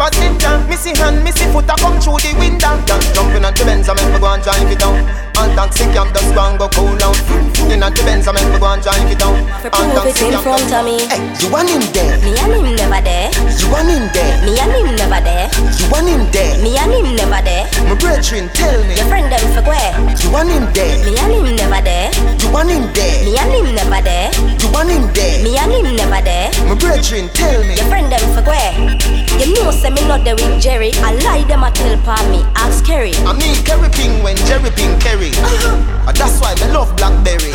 Missy 0.68 0.96
hand, 0.98 1.24
missy 1.24 1.44
foot 1.52 1.64
a 1.64 1.74
come 1.76 1.98
through 2.00 2.18
the 2.18 2.34
window. 2.38 2.76
Girl 2.86 3.00
jumping 3.14 3.44
at 3.44 3.56
the 3.56 3.64
Benz, 3.64 3.88
I 3.88 3.94
make 3.94 4.12
me 4.12 4.18
go 4.18 4.26
and 4.26 4.42
drive 4.42 4.70
it 4.70 4.78
down 4.78 5.23
And 5.34 5.50
taxi 5.58 5.84
cam 5.90 6.06
just 6.14 6.30
go 6.34 6.46
and 6.46 6.58
go 6.58 6.68
cool 6.70 6.94
out 7.02 7.18
In 7.66 7.82
the 7.82 7.90
Benz, 8.06 8.28
I 8.28 8.32
make 8.32 8.46
me 8.54 8.58
go 8.62 8.70
and 8.70 8.82
drive 8.82 9.02
it 9.10 9.18
down 9.18 9.34
And 9.34 9.90
taxi 9.98 10.30
cam 10.30 10.42
front 10.46 10.70
of 10.70 10.86
me. 10.86 11.10
Hey, 11.10 11.18
you 11.42 11.50
want 11.50 11.66
him 11.66 11.82
there? 11.90 12.14
Me 12.22 12.38
and 12.38 12.54
him 12.54 12.76
never 12.78 13.02
there. 13.02 13.34
You 13.58 13.66
want 13.66 13.90
him 13.90 14.06
there? 14.14 14.34
Me 14.46 14.54
and 14.62 14.70
him 14.70 14.94
never 14.94 15.18
there. 15.18 15.50
You 15.74 15.86
want 15.90 16.06
him 16.06 16.22
there? 16.30 16.54
Me 16.62 16.78
and 16.78 16.92
him 16.94 17.18
never 17.18 17.42
there. 17.42 17.66
My 17.90 17.98
brethren, 17.98 18.46
tell 18.54 18.78
me 18.86 18.94
Your 18.94 19.10
friend 19.10 19.26
them 19.26 19.42
for 19.50 19.66
where? 19.66 19.92
You 20.22 20.30
want 20.30 20.54
him 20.54 20.70
there? 20.70 21.02
Me 21.02 21.18
and 21.18 21.34
him 21.34 21.56
never 21.58 21.82
there. 21.82 22.14
You 22.38 22.48
want 22.54 22.70
him 22.70 22.86
there? 22.94 23.18
Me 23.26 23.34
and 23.34 23.50
him 23.50 23.66
never 23.74 24.00
there. 24.06 24.30
You 24.62 24.68
want 24.70 24.90
him 24.94 25.10
there? 25.18 25.42
Me 25.42 25.58
and 25.58 25.72
him 25.74 25.98
never 25.98 26.22
there. 26.22 26.54
My 26.70 26.78
brethren, 26.78 27.26
tell 27.34 27.58
me 27.66 27.74
Your 27.74 27.88
friend 27.90 28.06
them 28.06 28.22
for 28.38 28.46
where? 28.46 28.70
You 29.42 29.50
know 29.58 29.74
say 29.74 29.90
me 29.90 30.06
not 30.06 30.22
there 30.22 30.38
with 30.38 30.62
Jerry. 30.62 30.94
I 31.02 31.18
lie 31.26 31.42
them 31.50 31.66
a 31.66 31.70
tell 31.74 31.98
pa 32.06 32.22
me. 32.30 32.46
Ask 32.54 32.86
Kerry. 32.86 33.12
I 33.26 33.34
mean 33.34 33.58
Kerry 33.66 33.90
Ping 33.90 34.22
when 34.22 34.36
Jerry 34.46 34.70
Ping 34.78 34.94
Kerry 35.00 35.23
And 35.32 36.04
uh, 36.04 36.12
that's 36.12 36.36
why 36.40 36.52
me 36.60 36.68
love 36.74 36.92
Blackberry 37.00 37.48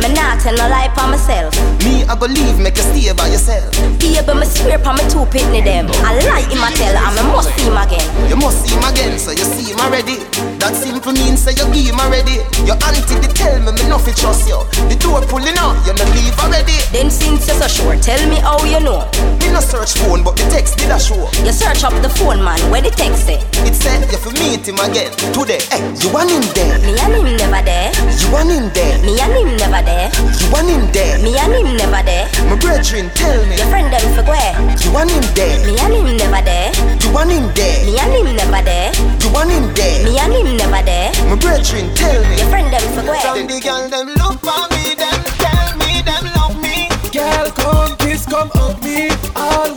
Me 0.00 0.08
not 0.16 0.40
tell 0.40 0.56
no 0.56 0.64
lie 0.72 0.88
pa 0.96 1.04
myself. 1.04 1.52
Me 1.84 2.00
I 2.08 2.16
go 2.16 2.24
leave 2.24 2.56
make 2.56 2.76
you 2.80 2.86
stay 2.88 3.12
by 3.12 3.28
yourself 3.28 3.68
Yeah, 4.00 4.24
but 4.24 4.40
me 4.40 4.46
swear 4.48 4.78
pa 4.78 4.96
me 4.96 5.04
two 5.12 5.28
pitney 5.28 5.60
them. 5.60 5.92
I 6.00 6.16
lie 6.24 6.48
him 6.48 6.64
a 6.64 6.72
tell 6.72 6.96
and 6.96 7.12
me 7.12 7.22
must 7.28 7.52
see 7.52 7.68
him 7.68 7.76
again. 7.76 8.06
You 8.30 8.36
must 8.40 8.64
see 8.64 8.72
him 8.72 8.84
again 8.88 9.18
so 9.18 9.32
you 9.36 9.44
see 9.44 9.72
him 9.72 9.80
already 9.84 10.16
That 10.64 10.72
simple 10.72 11.12
means 11.12 11.44
say 11.44 11.52
you 11.52 11.68
give 11.76 11.92
him 11.92 12.00
already 12.00 12.40
Your 12.64 12.80
auntie 12.88 13.20
they 13.20 13.28
tell 13.36 13.60
me 13.60 13.72
me 13.76 13.84
nothing 13.84 14.16
trust 14.16 14.48
you 14.48 14.56
The 14.88 14.96
door 14.96 15.20
pulling 15.28 15.58
up 15.60 15.76
you 15.84 15.92
no 15.92 16.04
leave 16.16 16.32
already 16.40 16.80
Then 16.88 17.12
since 17.12 17.44
you're 17.44 17.60
so 17.60 17.68
sure, 17.68 17.96
tell 18.00 18.20
me 18.32 18.40
how 18.40 18.56
you 18.64 18.80
know. 18.80 19.04
Me 19.44 19.52
no 19.52 19.60
search 19.60 19.92
phone 20.00 20.24
but 20.24 20.40
the 20.40 20.48
text 20.48 20.80
did 20.80 20.88
a 20.88 20.96
show 20.96 21.20
You 21.44 21.52
search 21.52 21.84
up 21.84 21.92
the 22.00 22.08
phone 22.08 22.40
man, 22.40 22.56
where 22.72 22.80
the 22.80 22.88
text 22.90 23.28
say? 23.28 23.44
It 23.68 23.76
said 23.76 24.08
you 24.08 24.16
fi 24.16 24.32
meet 24.40 24.64
him 24.64 24.80
again 24.80 25.12
today 25.36 25.60
Hey, 25.68 25.84
you 26.00 26.08
want 26.08 26.32
him 26.32 26.40
there? 26.56 26.80
Me 26.80 26.93
and 26.98 27.14
him 27.14 27.36
never 27.36 27.62
there. 27.64 27.90
You 27.94 28.28
want 28.30 28.50
him 28.50 28.70
there? 28.74 28.98
Me 29.02 29.18
and 29.18 29.32
him 29.32 29.56
never 29.56 29.82
there. 29.82 30.08
You 30.12 30.46
want 30.52 30.68
him 30.68 30.84
there? 30.92 31.18
Me 31.18 31.34
and 31.36 31.52
him 31.54 31.76
never 31.76 32.02
there. 32.04 32.26
My 32.48 32.56
brethren 32.56 33.10
tell 33.14 33.40
me 33.46 33.56
Your 33.56 33.68
friend 33.72 33.88
them 33.92 34.04
for 34.14 34.24
where? 34.28 34.54
You 34.84 34.90
want 34.92 35.10
him 35.10 35.24
there? 35.34 35.58
Me 35.66 35.74
and 35.78 35.94
him 35.94 36.16
never 36.16 36.42
there. 36.44 36.70
You 37.02 37.10
want 37.12 37.30
him 37.30 37.48
there? 37.54 37.78
Me 37.86 37.98
and 37.98 38.12
him 38.12 38.36
never 38.36 38.62
there. 38.62 38.92
You 38.94 39.28
want 39.32 39.50
him 39.50 39.66
there? 39.74 40.04
Me 40.04 40.18
and 40.18 40.32
him 40.32 40.56
never 40.56 40.82
there. 40.84 41.10
My 41.26 41.36
brethren 41.36 41.88
tell 41.94 42.20
me 42.28 42.36
Your 42.38 42.48
friend 42.48 42.68
them 42.72 42.84
for 42.94 43.02
where? 43.08 43.20
Some 43.20 43.46
the 43.46 43.58
girl 43.60 43.88
them 43.88 44.08
look 44.14 44.38
for 44.44 44.64
me 44.74 44.94
them 44.94 45.20
tell 45.40 45.70
me 45.80 46.02
them 46.02 46.24
love 46.36 46.56
me 46.60 46.88
Girl, 47.10 47.50
come 47.54 47.96
kiss, 47.98 48.26
come 48.26 48.50
hug 48.54 48.82
me. 48.82 49.08
All 49.36 49.70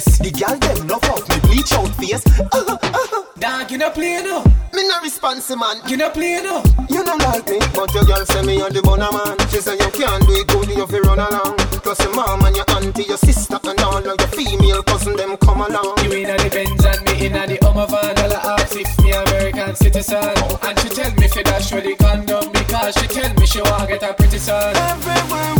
face. 0.00 0.18
The 0.18 0.30
girl 0.30 0.56
them 0.58 0.86
love 0.86 1.04
off 1.10 1.28
me 1.28 1.36
bleach 1.48 1.72
out 1.74 1.90
face 1.96 2.24
uh, 2.40 2.48
uh, 2.52 3.22
Dog, 3.38 3.70
you 3.70 3.78
no 3.78 3.90
play 3.90 4.22
no. 4.22 4.42
Me 4.74 4.86
no 4.86 5.00
responsive 5.02 5.58
man 5.58 5.78
You 5.86 5.96
no 5.96 6.10
play 6.10 6.42
no. 6.42 6.62
You 6.90 7.04
don't 7.04 7.18
like 7.22 7.48
me, 7.48 7.58
but 7.74 7.92
your 7.94 8.04
girl 8.04 8.24
say 8.26 8.42
me 8.42 8.60
on 8.60 8.72
the 8.72 8.82
bonner 8.82 9.10
man. 9.12 9.38
She 9.50 9.60
say 9.60 9.74
you 9.78 9.90
can't 9.94 10.26
do 10.26 10.34
it 10.34 10.46
good, 10.48 10.68
you 10.70 10.86
fi 10.86 10.98
run 11.00 11.18
along. 11.18 11.56
Plus 11.84 12.00
your 12.02 12.14
mom 12.14 12.42
and 12.44 12.56
your 12.56 12.66
auntie, 12.74 13.04
your 13.04 13.18
sister 13.18 13.58
and 13.62 13.80
all 13.80 13.98
of 13.98 14.04
your 14.04 14.32
female 14.34 14.82
cousin 14.82 15.16
them 15.16 15.36
come 15.38 15.62
along. 15.62 15.94
You 16.02 16.12
inna 16.24 16.36
the 16.36 16.50
Benz 16.50 16.84
and 16.84 17.00
me 17.06 17.26
inna 17.26 17.46
the 17.46 17.58
Hummer 17.62 17.86
van. 17.86 18.18
All 18.18 18.32
I 18.34 18.58
ask 18.58 18.74
if 18.74 18.90
me 18.98 19.12
American 19.12 19.76
citizen. 19.76 20.34
And 20.66 20.74
she 20.80 20.88
tell 20.90 21.12
me 21.14 21.28
fi 21.28 21.42
dash 21.42 21.72
with 21.72 21.84
the 21.84 21.94
condom 21.94 22.50
because 22.50 22.94
she 22.98 23.06
tell 23.06 23.32
me 23.34 23.46
she 23.46 23.62
wanna 23.62 23.86
get 23.86 24.02
a 24.02 24.14
pretty 24.14 24.38
son. 24.38 24.74
Everywhere 24.74 25.57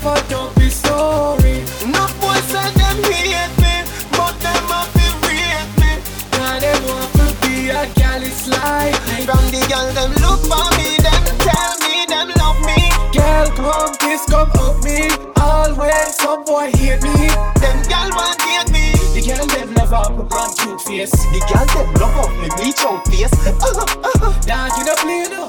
favor 0.00 0.22
don't 0.28 0.54
be 0.56 0.68
sorry. 0.68 1.64
No 1.86 2.06
boys 2.20 2.44
say 2.48 2.70
them 2.74 2.98
hate 3.04 3.52
me, 3.60 3.84
but 4.12 4.34
them 4.40 4.64
have 4.72 4.90
to 4.96 5.06
rate 5.28 5.72
me. 5.80 5.92
Now 6.32 6.58
they 6.58 6.74
want 6.86 7.10
to 7.20 7.26
be 7.42 7.70
a 7.70 7.84
girl 7.98 8.22
it's 8.22 8.48
like. 8.48 8.96
From 9.24 9.44
the 9.52 9.60
girl 9.68 9.88
them 9.92 10.12
look 10.24 10.40
for 10.48 10.66
me, 10.76 10.96
them 11.04 11.24
tell 11.44 11.72
me 11.84 12.06
them 12.08 12.28
love 12.40 12.60
me. 12.64 12.80
Girl 13.12 13.46
come 13.56 13.94
kiss, 13.96 14.24
come 14.26 14.50
hug 14.54 14.82
me. 14.84 15.10
Always 15.36 16.16
some 16.16 16.44
boy 16.44 16.70
hate 16.72 17.02
me. 17.02 17.28
Them 17.60 17.78
girl 17.88 18.10
want 18.16 18.38
date 18.40 18.70
me. 18.72 18.92
The 19.14 19.20
girl 19.26 19.46
them 19.46 19.74
love 19.74 19.92
up 19.92 20.18
a 20.18 20.22
brand 20.24 20.56
cute 20.58 20.80
face. 20.80 21.12
The 21.12 21.40
girl 21.48 21.66
them 21.74 21.94
love 22.00 22.16
up 22.24 22.32
me 22.40 22.48
bleach 22.56 22.80
out 22.84 23.06
face. 23.08 23.32
Uh-huh, 23.46 23.84
uh-huh. 23.84 24.40
Dance 24.46 24.78
you 24.78 24.84
the 24.84 24.96
play 25.00 25.26
no, 25.30 25.48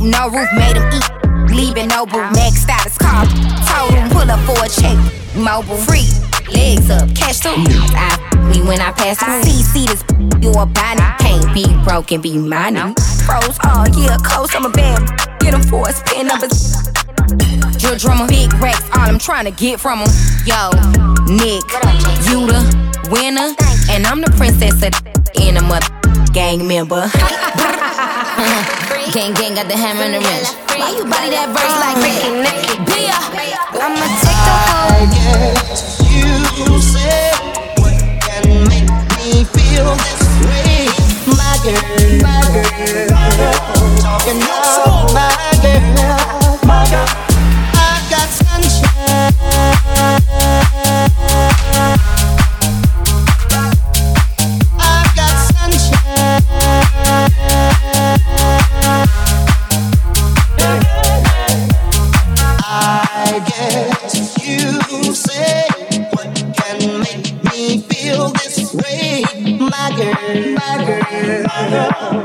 No 0.00 0.30
roof, 0.30 0.48
made 0.54 0.76
him 0.76 0.88
eat. 0.94 1.54
Leaving 1.54 1.88
no 1.88 2.06
boo, 2.06 2.30
next 2.30 2.62
status 2.62 2.96
call. 2.96 3.26
Told 3.68 3.92
him 3.92 4.08
pull 4.08 4.30
up 4.30 4.40
for 4.48 4.64
a 4.64 4.68
check. 4.68 4.96
Mobile 5.36 5.76
free, 5.76 6.08
legs 6.48 6.88
up, 6.88 7.14
cash 7.14 7.40
too. 7.40 7.52
I 7.52 8.16
me 8.48 8.62
when 8.66 8.80
I 8.80 8.92
pass 8.92 9.18
through. 9.18 9.42
See, 9.42 9.62
see 9.62 9.84
this, 9.84 10.02
you 10.40 10.52
a 10.52 10.64
body. 10.64 11.02
Can't 11.20 11.52
be 11.52 11.66
broken, 11.84 12.22
be 12.22 12.38
mine. 12.38 12.94
Pros, 13.26 13.58
oh 13.64 13.84
yeah, 13.94 14.16
coast, 14.24 14.56
I'm 14.56 14.64
a 14.64 14.70
bad. 14.70 15.04
Get 15.40 15.52
him 15.52 15.62
for 15.62 15.86
a 15.86 15.92
spin 15.92 16.28
numbers. 16.28 16.72
Drill 17.76 17.96
drummer, 17.98 18.26
big 18.26 18.50
racks, 18.54 18.88
all 18.94 19.02
I'm 19.02 19.18
trying 19.18 19.44
to 19.44 19.50
get 19.50 19.80
from 19.80 19.98
him. 19.98 20.08
Yo, 20.46 20.70
Nick, 21.28 21.68
you 22.24 22.46
the 22.48 22.64
winner, 23.10 23.54
and 23.90 24.06
I'm 24.06 24.22
the 24.22 24.32
princess 24.38 24.82
of 24.82 24.94
in 25.36 25.58
a 25.58 25.62
mother 25.62 25.86
gang 26.32 26.66
member. 26.66 27.10
gang, 29.12 29.34
gang 29.34 29.54
got 29.54 29.66
the 29.66 29.76
hammer 29.76 30.02
and 30.02 30.14
the 30.14 30.20
wrench. 30.20 30.48
Why 30.78 30.90
you 30.94 31.04
body 31.04 31.30
that 31.34 31.50
verse 31.50 31.66
uh, 31.66 31.82
like 31.82 31.98
that? 31.98 32.30
Bia, 32.86 33.18
I'ma 33.74 34.06
take 34.22 35.10
the 35.10 35.18
guess 35.18 35.98
you 36.06 36.78
say 36.78 37.34
what 37.82 37.98
can 38.22 38.46
make 38.70 38.86
me 39.18 39.44
feel 39.44 39.94
this 39.98 40.22
way. 40.46 40.86
My 41.26 41.58
girl, 41.62 41.82
my 42.22 42.38
girl, 42.54 43.10
talking 43.98 44.38
about 44.42 45.12
my 45.12 45.30
girl, 45.62 46.58
my 46.66 46.86
girl. 46.90 47.29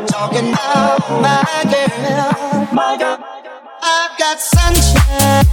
Talking 0.08 0.54
about 0.54 1.00
my 1.22 1.44
girl, 1.64 2.68
my 2.74 2.98
girl. 2.98 3.18
I've 3.82 4.18
got 4.20 4.40
sunshine. 4.40 5.46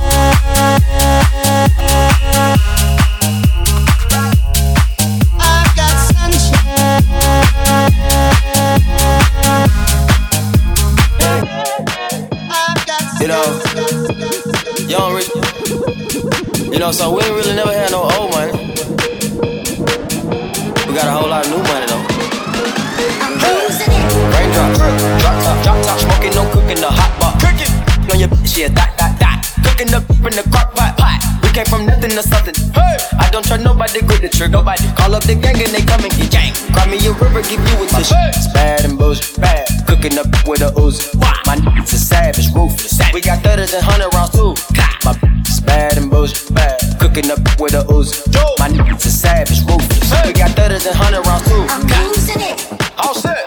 Nobody, 33.92 34.08
grip 34.08 34.22
the 34.22 34.36
trigger. 34.38 34.56
Nobody 34.56 34.88
call 34.96 35.14
up 35.14 35.22
the 35.24 35.34
gang 35.36 35.60
and 35.60 35.68
they 35.68 35.84
come 35.84 36.00
and 36.00 36.12
get 36.16 36.32
gang. 36.32 36.56
Cry 36.72 36.88
me 36.88 36.96
a 37.04 37.12
river, 37.12 37.44
give 37.44 37.60
you 37.60 37.76
a 37.76 37.84
tissue. 37.92 38.16
It's 38.32 38.48
bad 38.48 38.88
and 38.88 38.96
boujee, 38.96 39.36
bad. 39.36 39.68
Cooking 39.84 40.16
up 40.16 40.32
with 40.48 40.64
a 40.64 40.72
Uzi. 40.80 41.12
My 41.44 41.60
niggas 41.60 41.92
is 41.92 42.08
savage, 42.08 42.48
ruthless. 42.56 42.96
We 43.12 43.20
got 43.20 43.44
thudders 43.44 43.74
and 43.74 43.84
hundred 43.84 44.08
rounds 44.16 44.32
too. 44.32 44.56
My 45.04 45.12
is 45.44 45.60
bad 45.60 45.98
and 46.00 46.10
boujee, 46.10 46.54
bad. 46.54 46.80
Cooking 47.04 47.28
up 47.28 47.44
with 47.60 47.76
a 47.76 47.84
Uzi. 47.92 48.16
My 48.56 48.72
niggas 48.72 49.04
is 49.04 49.12
savage, 49.12 49.60
ruthless. 49.68 50.08
We 50.24 50.32
got 50.32 50.56
thudders 50.56 50.86
and 50.88 50.96
hundred 50.96 51.28
rounds 51.28 51.44
too. 51.44 51.60
I'm 51.68 51.84
losing 51.84 52.40
it. 52.40 52.64
All 52.96 53.12
set. 53.12 53.44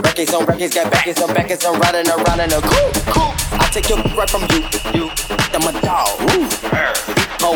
Records 0.00 0.32
on 0.32 0.46
records, 0.48 0.72
got 0.72 0.90
backers 0.90 1.20
on 1.20 1.28
backers, 1.34 1.60
I'm 1.66 1.76
riding 1.76 2.08
around 2.08 2.40
in 2.40 2.52
a 2.56 2.60
coupe. 2.64 3.36
I 3.52 3.68
take 3.68 3.90
your 3.90 4.00
right 4.16 4.30
from 4.30 4.48
you, 4.48 4.64
you. 4.96 5.09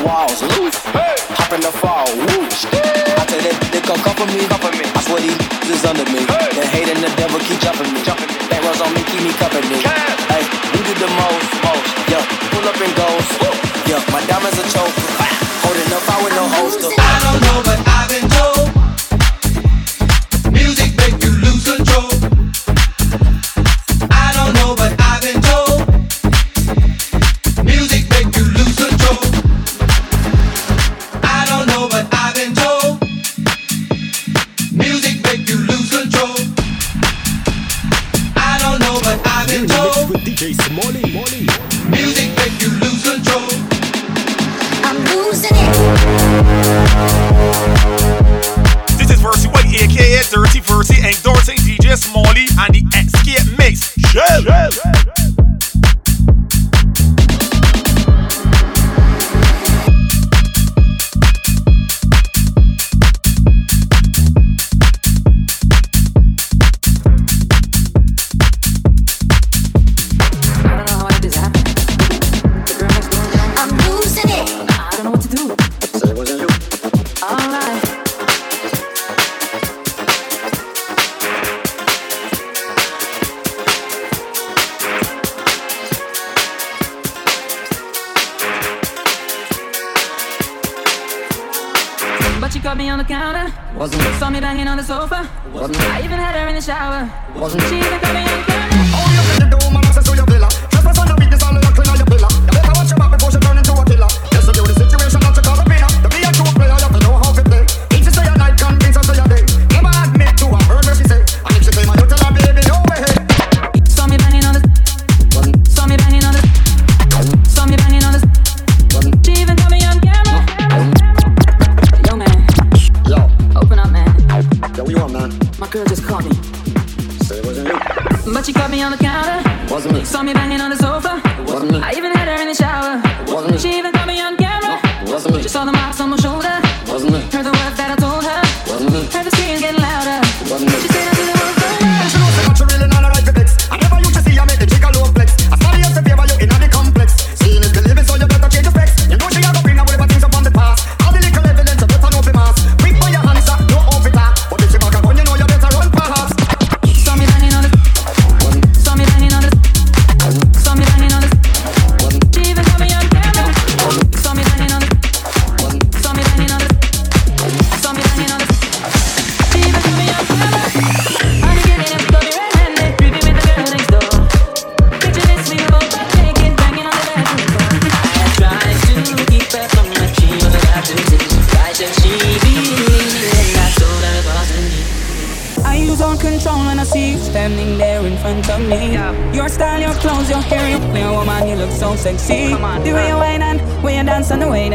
Walls 0.05 0.43
loose, 0.43 0.77
hop 0.85 1.53
in 1.57 1.61
the 1.65 1.73
fall, 1.73 2.05
woo. 2.13 2.45
I 2.45 3.25
tell 3.25 3.41
that 3.41 3.57
they 3.73 3.81
come 3.81 3.99
for 3.99 4.29
me, 4.29 4.45
come 4.47 4.61
for 4.61 4.73
me. 4.77 4.85
I 4.85 5.01
swear 5.01 5.21
these 5.25 5.41
is 5.73 5.85
under 5.85 6.05
me. 6.13 6.21
The 6.29 6.65
hate 6.69 6.93
and 6.93 7.01
the 7.01 7.11
devil 7.17 7.41
keep 7.41 7.59
jumping 7.65 7.89
me, 7.91 8.05
jumping 8.05 8.29
me. 8.29 8.37
Runs 8.65 8.81
on 8.81 8.93
me, 8.95 9.03
keep 9.09 9.25
me 9.25 9.33
company. 9.41 9.81
Hey, 10.29 10.45
you 10.77 10.81
do 10.85 10.93
the 11.01 11.09
most, 11.09 11.49
most. 11.65 11.85
Yeah, 12.13 12.23
pull 12.53 12.69
up 12.69 12.79
and 12.81 12.95
goes. 12.97 13.29
Yeah, 13.89 14.01
my 14.13 14.21
diamonds 14.29 14.61
are 14.61 14.69
choke. 14.69 15.44
The 52.73 52.81
die 52.81 52.99
ex-keer 52.99 53.45
mix. 53.59 53.93
Shit. 54.11 54.84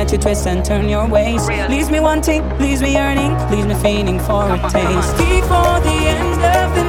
to 0.10 0.18
twist 0.18 0.48
and 0.48 0.66
turn 0.66 0.90
your 0.90 1.08
ways. 1.08 1.48
Leaves 1.70 1.92
me 1.92 2.00
wanting, 2.00 2.42
leaves 2.58 2.82
me 2.82 2.94
yearning, 2.94 3.32
leaves 3.52 3.68
me 3.68 3.76
feigning 3.76 4.20
for 4.20 4.44
a 4.52 4.58
taste. 4.70 5.16
Before 5.18 5.80
the 5.82 5.98
end 6.18 6.42
of 6.44 6.74
the 6.74 6.89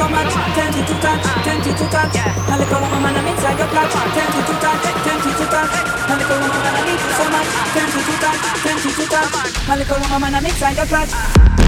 so 0.00 0.08
much, 0.08 0.32
tempted 0.56 0.86
to 0.88 0.94
touch, 1.04 1.24
tempted 1.44 1.76
to 1.76 1.86
touch. 1.92 2.16
Dale 2.48 2.64
con 2.70 2.80
la 2.80 2.88
mamá 2.88 3.10
na 3.12 3.20
mesa, 3.20 3.52
yo 3.52 3.66
clutch, 3.68 3.92
tempted 4.16 4.44
to 4.48 4.54
touch, 4.64 4.82
tempted 5.04 5.34
to 5.36 5.44
touch. 5.52 5.72
Dale 6.08 6.24
con 6.28 6.40
la 6.40 6.46
mamá 6.48 6.70
na 6.72 6.82
mesa, 6.88 7.08
so 7.18 7.24
much, 7.34 7.48
tempted 7.74 8.04
to 8.08 8.14
touch, 8.22 8.40
tempted 8.64 8.94
to 8.96 9.04
touch. 9.12 9.66
Dale 9.68 9.84
con 9.84 10.00
la 10.00 10.08
mamá 10.08 10.30
na 10.30 10.40
mesa, 10.40 10.72
yo 10.72 10.84
clutch. 10.86 11.59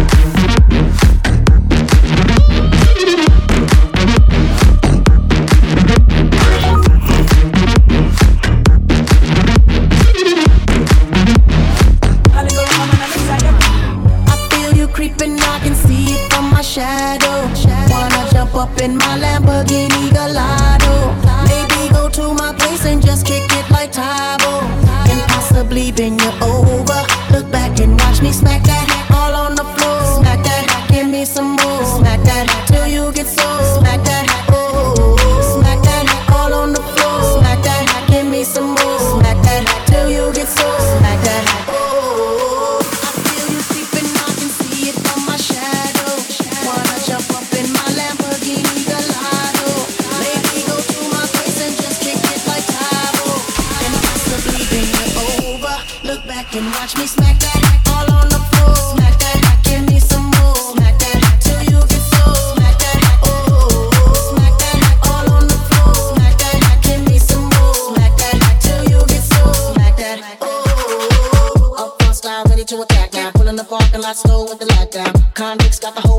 Look 56.04 56.26
back 56.26 56.54
and 56.56 56.66
watch 56.74 56.96
me 56.96 57.06
smack 57.06 57.38
that 57.38 57.62
all 57.94 58.10
on 58.10 58.28
the 58.28 58.40
floor. 58.50 58.74
Smack 58.98 59.18
that, 59.22 59.60
give 59.62 59.86
me 59.88 60.00
some 60.00 60.26
more. 60.34 60.74
Smack 60.74 60.98
that 60.98 61.22
till 61.40 61.62
you 61.62 61.78
get 61.78 62.02
so. 62.10 62.22
Smack 62.52 62.76
that, 62.82 63.20
oh. 63.22 64.34
Smack 64.34 64.58
that 64.58 64.82
all 65.06 65.30
on 65.30 65.46
the 65.46 65.54
floor. 65.70 65.94
Smack 66.12 66.36
that, 66.42 66.80
give 66.82 67.06
me 67.06 67.18
some 67.18 67.44
more. 67.54 67.94
Smack 67.94 68.16
that 68.18 68.58
till 68.60 68.82
you 68.90 68.98
get 69.06 69.22
so. 69.22 69.46
Smack 69.72 69.96
that, 69.96 70.38
oh. 70.42 71.76
Up 71.78 72.02
on 72.02 72.14
style, 72.14 72.44
ready 72.50 72.64
To 72.64 72.82
attack 72.82 73.12
now, 73.12 73.30
pulling 73.30 73.56
the 73.56 73.64
parking 73.64 74.00
lot 74.00 74.16
slow 74.16 74.44
with 74.44 74.58
the 74.58 74.66
light 74.74 74.90
down. 74.90 75.14
Convicts 75.34 75.78
got 75.78 75.94
the 75.94 76.00
whole 76.00 76.12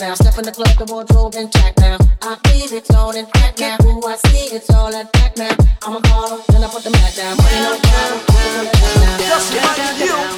now. 0.00 0.14
Step 0.14 0.38
in 0.38 0.44
the 0.44 0.52
club, 0.52 0.76
the 0.78 0.84
wardrobe 0.92 1.34
intact 1.34 1.80
now. 1.80 1.98
I 2.22 2.36
feel 2.48 2.72
it 2.76 2.94
all 2.94 3.14
intact 3.14 3.60
now. 3.60 3.76
Who 3.82 4.06
I 4.06 4.16
see, 4.16 4.54
it's 4.54 4.70
all 4.70 4.94
intact 4.94 5.38
now. 5.38 5.56
I'ma 5.82 6.00
baller, 6.00 6.44
then 6.46 6.64
I 6.64 6.68
put 6.68 6.84
the 6.84 6.90
mat 6.90 7.14
down. 7.16 7.36
Money 7.36 7.60
no 7.62 7.78
problem, 7.82 8.64
now. 9.00 9.18
Just 9.18 9.54
like 9.54 9.98
you. 10.00 10.37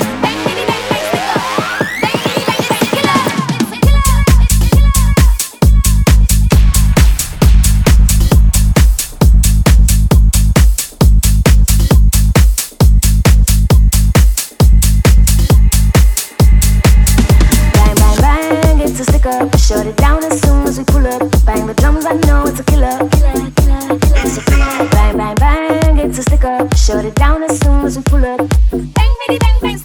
Put 27.01 27.09
it 27.09 27.15
down 27.15 27.41
as 27.41 27.59
soon 27.59 27.81
as 27.81 27.97
pull 27.97 28.23
it. 28.23 28.37
Bang, 28.37 29.13
bitty, 29.25 29.39
bang, 29.41 29.57
bang. 29.57 29.81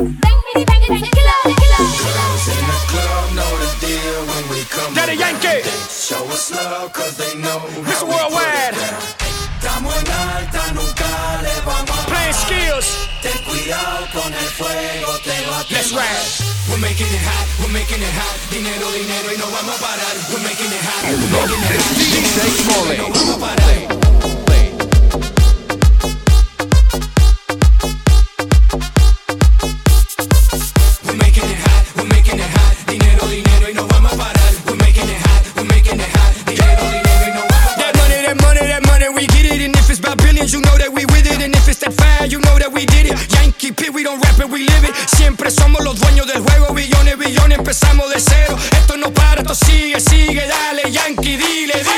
Bang, 0.00 0.38
bitty, 0.48 0.64
bang, 0.64 0.80
bang, 0.88 1.04
killer, 1.04 1.40
killer. 1.44 1.84
Girls 1.92 2.44
in 2.48 2.64
the 2.64 2.78
club 2.88 3.24
know 3.36 3.52
the 3.60 3.70
deal 3.84 4.16
when 4.32 4.44
we 4.48 4.64
come. 4.72 4.94
Daddy 4.96 5.20
Yankee. 5.20 5.60
Show 5.92 6.24
us 6.32 6.48
love, 6.48 6.90
cause 6.94 7.18
they 7.20 7.36
know. 7.36 7.60
Mr. 7.84 8.08
Worldwide. 8.08 8.80
Estamos 9.60 9.92
en 9.92 10.08
alta, 10.08 10.72
nunca 10.72 11.10
le 11.44 11.52
vamos 11.68 11.92
a 12.00 12.06
Playing 12.08 12.32
skills. 12.32 12.96
Ten 13.20 13.36
cuidado 13.44 14.08
con 14.16 14.32
el 14.32 14.48
fuego, 14.56 15.20
te 15.28 15.36
va 15.52 15.60
a 15.60 15.64
Let's 15.68 15.92
rap. 15.92 16.08
We're 16.72 16.80
making 16.80 17.12
it 17.12 17.28
hot, 17.28 17.44
we're 17.60 17.76
making 17.76 18.00
it 18.00 18.14
hot. 18.16 18.36
Dinero, 18.48 18.88
dinero, 18.96 19.28
y 19.34 19.36
no 19.36 19.44
vamos 19.52 19.76
a 19.76 19.80
parar. 19.84 20.16
We're 20.32 20.40
making 20.40 20.72
it 20.72 20.80
hot, 20.80 21.12
we're 21.12 21.28
making 21.28 21.60
it 21.60 21.80
hot. 21.84 21.92
DJ 22.00 22.96
No 22.96 23.12
vamos 23.12 23.36
a 23.36 23.38
parar. 23.38 24.47
And 41.48 41.56
if 41.56 41.66
it's 41.66 41.78
that 41.78 41.94
fire, 41.94 42.26
you 42.26 42.40
know 42.40 42.58
that 42.58 42.70
we 42.70 42.84
did 42.84 43.06
it. 43.08 43.16
Yankee 43.32 43.72
P, 43.72 43.88
we 43.88 44.02
don't 44.02 44.20
rap 44.20 44.38
it, 44.38 44.50
we 44.50 44.68
live 44.68 44.84
it. 44.84 44.94
Siempre 45.16 45.50
somos 45.50 45.82
los 45.82 45.98
dueños 45.98 46.26
del 46.26 46.42
juego. 46.42 46.74
Billones, 46.74 47.16
billones, 47.16 47.56
empezamos 47.56 48.10
de 48.12 48.20
cero. 48.20 48.54
Esto 48.72 48.98
no 48.98 49.10
para, 49.14 49.40
esto 49.40 49.54
sigue, 49.54 49.98
sigue. 49.98 50.46
Dale, 50.46 50.92
Yankee, 50.92 51.38
dile, 51.38 51.72
dile. 51.72 51.97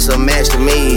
He 0.00 0.08
gon' 0.08 0.28
hit 0.28 0.89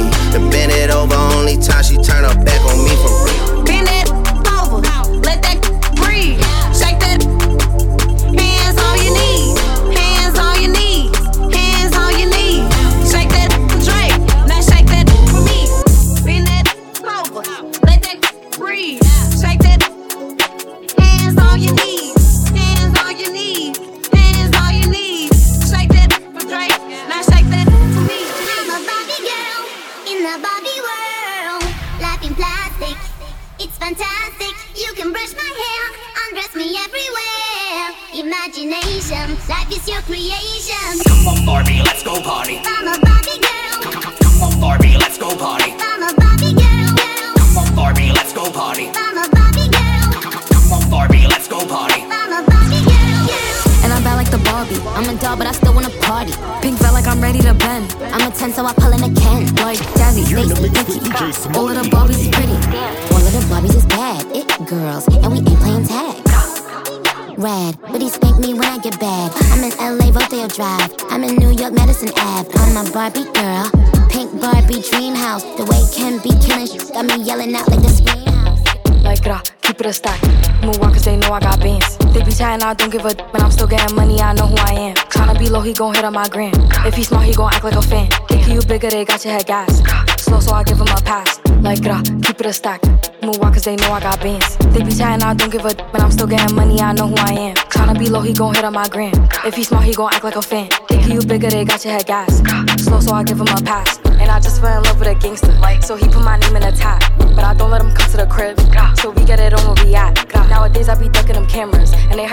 my 86.13 86.29
gram. 86.29 86.53
If 86.85 86.93
he 86.93 87.03
smart, 87.03 87.25
he 87.25 87.33
gon' 87.33 87.51
act 87.51 87.63
like 87.63 87.75
a 87.75 87.81
fan. 87.81 88.09
Think 88.27 88.47
you 88.47 88.61
bigger, 88.61 88.89
they 88.89 89.03
got 89.03 89.25
your 89.25 89.33
head 89.33 89.47
gas. 89.47 89.81
Slow, 90.21 90.39
so 90.39 90.53
I 90.53 90.63
give 90.63 90.77
him 90.77 90.87
a 90.87 91.01
pass. 91.01 91.39
Like, 91.61 91.81
grah, 91.81 92.03
keep 92.21 92.39
it 92.39 92.45
a 92.45 92.53
stack. 92.53 92.81
Move 93.23 93.41
on, 93.41 93.51
cause 93.53 93.63
they 93.63 93.75
know 93.75 93.91
I 93.91 93.99
got 93.99 94.19
bands. 94.21 94.57
They 94.57 94.83
be 94.83 94.91
chatting, 94.93 95.23
I 95.23 95.33
don't 95.33 95.51
give 95.51 95.65
a 95.65 95.73
but 95.73 96.01
I'm 96.01 96.11
still 96.11 96.27
getting 96.27 96.55
money, 96.55 96.79
I 96.79 96.93
know 96.93 97.07
who 97.07 97.15
I 97.17 97.33
am. 97.33 97.55
Tryna 97.55 97.97
be 97.97 98.09
low, 98.09 98.21
he 98.21 98.33
gon' 98.33 98.53
hit 98.53 98.63
on 98.63 98.73
my 98.73 98.87
gram. 98.89 99.13
If 99.43 99.55
he 99.55 99.63
smart, 99.63 99.85
he 99.85 99.93
gon' 99.93 100.13
act 100.13 100.23
like 100.23 100.35
a 100.35 100.41
fan. 100.41 100.69
Think 100.87 101.07
you 101.07 101.21
bigger, 101.25 101.49
they 101.49 101.65
got 101.65 101.83
your 101.83 101.93
head 101.93 102.05
gas. 102.05 102.41
Slow, 102.83 102.99
so 102.99 103.13
I 103.13 103.23
give 103.23 103.39
him 103.39 103.47
a 103.47 103.61
pass. 103.61 103.99
And 104.05 104.29
I 104.29 104.39
just 104.39 104.61
fell 104.61 104.77
in 104.77 104.83
love 104.83 104.99
with 104.99 105.07
a 105.07 105.15
gangster. 105.15 105.51
Like, 105.53 105.83
so 105.83 105.95
he 105.95 106.07
put 106.07 106.23
my 106.23 106.37
name 106.37 106.55
in 106.55 106.61
the 106.61 106.71
top. 106.71 107.01
But 107.35 107.43
I 107.43 107.53
don't 107.55 107.71
let 107.71 107.81
him 107.81 107.93
come 107.93 108.09
to 108.11 108.17
the 108.17 108.27
crib. 108.27 108.59
So 108.99 109.09
we 109.09 109.25
get 109.25 109.39
it 109.39 109.53
on 109.53 109.65
where 109.65 109.85
we 109.85 109.95
at. 109.95 110.13
Nowadays 110.49 110.87
I 110.87 110.95
be 110.95 111.09
ducking 111.09 111.33
them 111.33 111.47
cameras. 111.47 111.91
And 111.93 112.19
they 112.19 112.25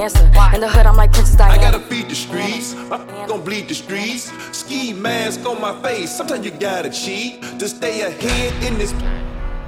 answer. 0.00 0.24
In 0.54 0.60
the 0.60 0.68
hood, 0.68 0.86
I'm 0.86 0.96
like 0.96 1.12
Princess 1.12 1.36
Diana. 1.36 1.54
I 1.54 1.70
gotta 1.70 1.84
feed 1.84 2.08
the 2.08 2.14
streets. 2.14 2.74
I'm 2.90 3.06
gon' 3.28 3.44
bleed 3.44 3.68
the 3.68 3.74
streets. 3.74 4.32
Ski 4.56 4.92
mask 4.92 5.46
on 5.46 5.60
my 5.60 5.80
face. 5.82 6.14
Sometimes 6.16 6.44
you 6.44 6.50
gotta 6.52 6.90
cheat 6.90 7.42
to 7.58 7.68
stay 7.68 8.02
ahead 8.02 8.64
in 8.64 8.78
this. 8.78 8.92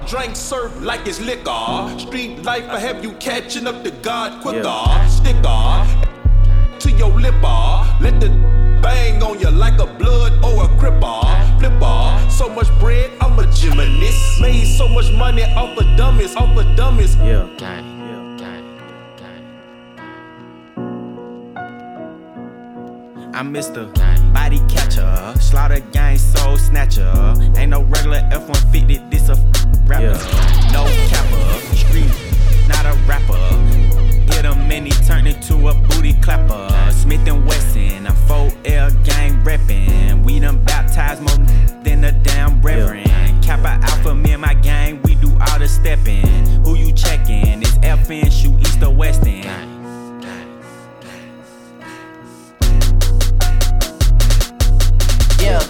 Drink 0.08 0.34
surf 0.34 0.72
like 0.80 1.06
it's 1.06 1.20
liquor. 1.20 1.98
Street 1.98 2.42
life, 2.42 2.64
I 2.68 2.78
have 2.80 3.04
you 3.04 3.12
catching 3.12 3.66
up 3.66 3.84
to 3.84 3.90
God 4.02 4.42
quicker. 4.42 4.62
Yeah. 4.62 5.06
Sticker 5.08 6.08
to 6.80 6.90
your 6.98 7.10
lipper. 7.10 7.38
Uh, 7.44 7.98
let 8.00 8.20
the 8.20 8.28
bang 8.82 9.22
on 9.22 9.38
you 9.38 9.50
like 9.50 9.78
a 9.80 9.86
blood 9.86 10.32
or 10.44 10.64
a 10.64 10.68
cripper. 10.80 11.58
Flipper, 11.60 11.84
uh, 11.84 12.28
so 12.28 12.48
much 12.48 12.68
bread, 12.80 13.12
I'm 13.20 13.38
a 13.38 13.46
gymnast. 13.52 14.40
Made 14.40 14.66
so 14.66 14.88
much 14.88 15.12
money 15.12 15.44
off 15.54 15.78
the 15.78 15.84
dummies, 15.96 16.34
off 16.34 16.56
the 16.56 16.64
dummies. 16.74 17.14
Yeah. 17.16 17.91
I'm 23.34 23.52
Mr. 23.52 23.92
Body 24.34 24.58
Catcher, 24.68 25.34
Slaughter 25.40 25.80
Gang 25.92 26.18
Soul 26.18 26.58
Snatcher. 26.58 27.34
Ain't 27.56 27.70
no 27.70 27.82
regular 27.82 28.28
F-150, 28.30 29.10
this 29.10 29.28
a 29.28 29.34
rapper. 29.86 30.04
Yeah. 30.04 30.72
No 30.72 30.84
capper, 31.08 31.76
street, 31.76 32.12
not 32.68 32.84
a 32.84 32.92
rapper 33.08 33.92
hit 34.42 34.52
him 34.52 34.70
and 34.70 34.86
he 34.86 34.92
turned 35.04 35.28
into 35.28 35.68
a 35.68 35.74
booty 35.74 36.14
clapper. 36.14 36.68
Smith 36.92 37.26
and 37.26 37.46
Wesson, 37.46 38.06
I'm 38.06 38.14
4L 38.28 39.04
gang 39.04 39.42
reppin'. 39.44 40.24
We 40.24 40.40
done 40.40 40.62
baptized 40.64 41.22
more 41.22 41.46
than 41.82 42.04
a 42.04 42.12
damn 42.12 42.60
reverend. 42.60 43.42
Kappa 43.42 43.78
Alpha, 43.82 44.14
me 44.14 44.32
and 44.32 44.42
my 44.42 44.54
gang, 44.54 45.00
we 45.02 45.14
do 45.16 45.30
all 45.48 45.58
the 45.58 45.68
steppin'. 45.68 46.46
Who 46.64 46.74
you 46.74 46.92
checkin'? 46.92 47.62
It's 47.62 47.78
FN, 47.78 48.30
shoot 48.32 48.60
east 48.60 48.82
or 48.82 48.90
west 48.90 49.24
Yeah. 55.42 55.60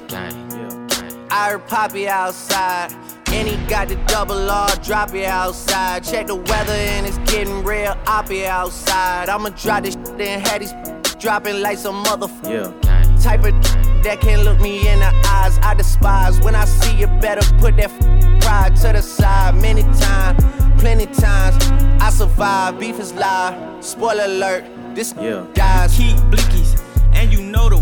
I 1.30 1.50
heard 1.50 1.66
Poppy 1.66 2.08
outside. 2.08 2.92
And 3.28 3.48
he 3.48 3.56
got 3.66 3.88
the 3.88 3.96
double 4.06 4.50
R, 4.50 4.68
drop 4.84 5.14
it 5.14 5.24
outside. 5.24 6.04
Check 6.04 6.26
the 6.26 6.34
weather 6.34 6.72
and 6.74 7.06
it's 7.06 7.16
getting 7.32 7.64
real, 7.64 7.96
I'll 8.06 8.22
be 8.28 8.44
outside. 8.46 9.30
I'ma 9.30 9.48
drop 9.50 9.84
this 9.84 9.94
shit 9.94 10.20
and 10.20 10.46
have 10.46 10.60
these 10.60 10.74
dropping 11.18 11.62
like 11.62 11.78
some 11.78 12.04
motherfucker. 12.04 12.74
Yeah. 12.84 13.18
Type 13.22 13.44
of 13.44 13.54
that 14.02 14.20
can't 14.20 14.42
look 14.44 14.60
me 14.60 14.86
in 14.86 14.98
the 14.98 15.12
eyes. 15.28 15.58
I 15.62 15.72
despise 15.74 16.40
when 16.40 16.54
I 16.54 16.66
see 16.66 16.94
you 16.96 17.06
better 17.22 17.40
put 17.58 17.76
that 17.78 17.90
pride 18.42 18.76
to 18.76 18.92
the 18.92 19.00
side. 19.00 19.54
Many 19.54 19.82
times, 19.98 20.44
plenty 20.78 21.06
times, 21.06 21.56
I 22.02 22.10
survive. 22.10 22.78
Beef 22.78 22.98
is 23.00 23.14
live. 23.14 23.82
Spoiler 23.82 24.24
alert, 24.24 24.64
this 24.94 25.14
Yeah. 25.18 25.46
dies. 25.54 25.96
Keep 25.96 26.16
blickies, 26.30 26.78
and 27.14 27.32
you 27.32 27.40
know 27.42 27.70
the 27.70 27.78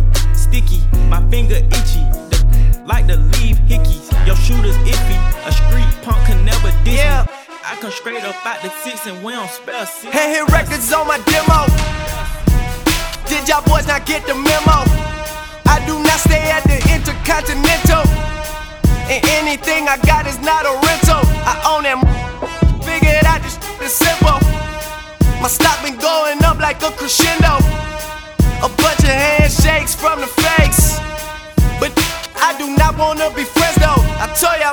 sticky. 0.61 0.81
My 1.09 1.21
finger 1.31 1.57
itchy, 1.57 2.03
the, 2.31 2.85
like 2.87 3.07
to 3.09 3.17
leave 3.17 3.57
hickeys. 3.69 4.11
Your 4.27 4.37
shooter's 4.37 4.77
iffy. 4.79 5.19
A 5.47 5.53
street 5.53 6.05
punk 6.05 6.27
can 6.27 6.45
never 6.45 6.71
diss 6.85 6.95
Yeah. 6.99 7.25
me. 7.25 7.33
I 7.65 7.77
come 7.77 7.91
straight 7.91 8.25
up 8.25 8.35
out 8.47 8.63
the 8.63 8.71
six 8.83 9.07
and 9.07 9.23
we 9.25 9.33
don't 9.33 9.51
spell 9.51 9.87
six. 9.87 10.13
Hand 10.13 10.33
hit 10.35 10.49
records 10.53 10.93
on 10.93 11.07
my 11.07 11.19
demo. 11.29 11.67
Did 13.29 13.49
y'all 13.49 13.63
boys 13.63 13.87
not 13.87 14.07
get 14.07 14.27
the 14.27 14.35
memo? 14.35 14.79
I 15.67 15.79
do 15.87 15.95
not 16.03 16.19
stay 16.19 16.51
at 16.51 16.65
the 16.65 16.79
Intercontinental. 16.93 18.05
And 19.07 19.23
anything 19.39 19.89
I 19.89 19.99
got 20.07 20.27
is 20.27 20.39
not 20.41 20.67
a 20.67 20.75
rental. 20.87 21.23
I 21.47 21.55
own 21.71 21.83
that. 21.85 21.99
Figured 22.85 23.25
out 23.25 23.43
this 23.43 23.57
is 23.83 23.95
simple. 23.95 24.39
My 25.41 25.49
stock 25.49 25.79
been 25.83 25.97
going 25.97 26.43
up 26.45 26.59
like 26.59 26.83
a 26.83 26.91
crescendo. 26.91 27.59
A 28.63 28.69
bunch 28.69 29.01
of 29.01 29.15
handshakes 29.25 29.95
from 29.95 30.21
the 30.21 30.27
fakes. 30.57 30.99
But 31.79 31.93
I 32.37 32.55
do 32.59 32.67
not 32.77 32.97
wanna 32.99 33.31
be 33.35 33.45
friends 33.45 33.77
though. 33.77 34.03
I 34.23 34.27
tell 34.35 34.57
ya, 34.59 34.73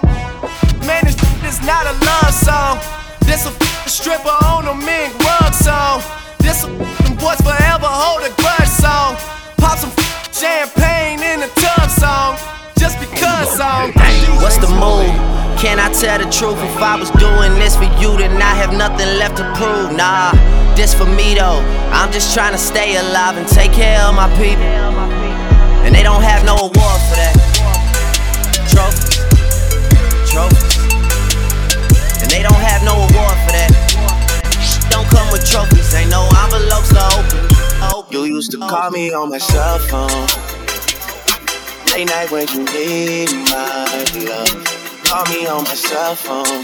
man, 0.85 1.03
this 1.05 1.17
is 1.45 1.59
not 1.65 1.85
a 1.85 1.93
love 2.05 2.33
song. 2.33 2.79
This 3.21 3.45
a 3.45 3.51
stripper 3.89 4.35
on 4.45 4.67
a 4.67 4.75
mink 4.75 5.13
rug 5.23 5.53
song. 5.53 6.01
This 6.39 6.63
a 6.63 6.69
boys 7.19 7.41
forever 7.41 7.89
hold 7.89 8.23
a 8.23 8.31
grudge 8.41 8.69
song. 8.69 9.15
Pop 9.57 9.77
some 9.77 9.91
champagne 10.31 11.21
in 11.21 11.43
a 11.43 11.49
tub 11.61 11.89
song. 11.89 12.37
Just 12.77 12.99
because 12.99 13.57
song. 13.57 13.91
What's 14.41 14.57
the 14.57 14.69
move? 14.69 15.11
Can 15.57 15.79
I 15.79 15.89
tell 15.91 16.19
the 16.19 16.29
truth? 16.29 16.59
If 16.61 16.77
I 16.77 16.95
was 16.99 17.09
doing 17.11 17.53
this 17.55 17.75
for 17.75 17.89
you, 17.99 18.15
then 18.17 18.39
I 18.41 18.53
have 18.61 18.73
nothing 18.73 19.09
left 19.17 19.37
to 19.37 19.43
prove. 19.57 19.91
Nah, 19.97 20.31
this 20.75 20.93
for 20.93 21.05
me 21.05 21.33
though. 21.33 21.61
I'm 21.91 22.11
just 22.11 22.33
trying 22.35 22.53
to 22.53 22.59
stay 22.59 22.95
alive 22.97 23.37
and 23.37 23.47
take 23.47 23.73
care 23.73 23.99
of 24.01 24.13
my 24.13 24.29
people. 24.37 25.26
And 25.87 25.95
they 25.95 26.03
don't 26.03 26.21
have 26.21 26.43
no 26.43 26.55
award 26.57 26.99
for 27.07 27.15
that. 27.15 27.31
Trophies, 28.67 29.23
trophies. 30.27 30.75
And 32.21 32.29
they 32.29 32.43
don't 32.43 32.59
have 32.59 32.83
no 32.83 32.91
award 32.91 33.37
for 33.47 33.53
that. 33.55 33.71
Don't 34.91 35.07
come 35.07 35.31
with 35.31 35.47
trophies, 35.49 35.95
ain't 35.95 36.11
no 36.11 36.27
envelopes 36.43 36.89
to 36.91 36.99
open. 37.95 38.11
You 38.11 38.25
used 38.25 38.51
to 38.51 38.57
call 38.57 38.91
me 38.91 39.13
on 39.13 39.29
my 39.29 39.37
cell 39.37 39.79
phone. 39.79 40.27
Late 41.95 42.07
night 42.11 42.31
when 42.31 42.49
you 42.49 42.65
need 42.67 43.31
my 43.47 43.87
love. 44.27 44.51
Call 45.07 45.23
me 45.31 45.47
on 45.47 45.63
my 45.63 45.73
cell 45.73 46.15
phone. 46.15 46.63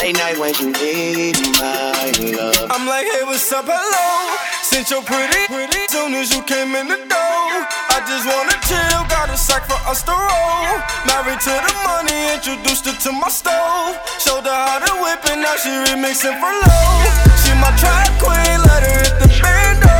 Late 0.00 0.14
night 0.14 0.38
when 0.38 0.54
you 0.62 0.70
need 0.78 1.34
my 1.58 2.12
love. 2.38 2.70
I'm 2.70 2.86
like, 2.86 3.06
hey, 3.06 3.24
what's 3.24 3.50
up, 3.50 3.64
hello? 3.66 4.47
Since 4.78 4.94
you're 4.94 5.02
pretty, 5.02 5.42
pretty, 5.50 5.90
soon 5.90 6.14
as 6.14 6.30
you 6.30 6.38
came 6.46 6.70
in 6.78 6.86
the 6.86 7.02
door. 7.10 7.50
I 7.90 7.98
just 8.06 8.22
wanna 8.30 8.54
chill, 8.62 9.02
got 9.10 9.26
a 9.26 9.34
sack 9.34 9.66
for 9.66 9.74
us 9.90 10.06
to 10.06 10.14
roll. 10.14 10.70
Married 11.02 11.42
to 11.50 11.50
the 11.50 11.74
money, 11.82 12.38
introduced 12.38 12.86
her 12.86 12.94
to 12.94 13.10
my 13.10 13.26
stove. 13.26 13.98
Showed 14.22 14.46
her 14.46 14.54
how 14.54 14.78
to 14.78 14.94
whip 15.02 15.18
it, 15.34 15.42
now 15.42 15.58
she 15.58 15.74
remixing 15.82 16.38
for 16.38 16.54
low. 16.54 16.94
She 17.42 17.50
my 17.58 17.74
track 17.74 18.06
queen, 18.22 18.62
let 18.70 18.86
her 18.86 19.02
hit 19.02 19.18
the 19.18 19.26
bando. 19.42 19.98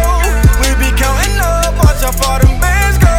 We 0.63 0.71
be 0.79 0.95
counting 0.95 1.43
up, 1.43 1.75
watch 1.83 1.99
how 1.99 2.15
far 2.15 2.39
them 2.39 2.55
bands 2.63 3.03
go. 3.03 3.19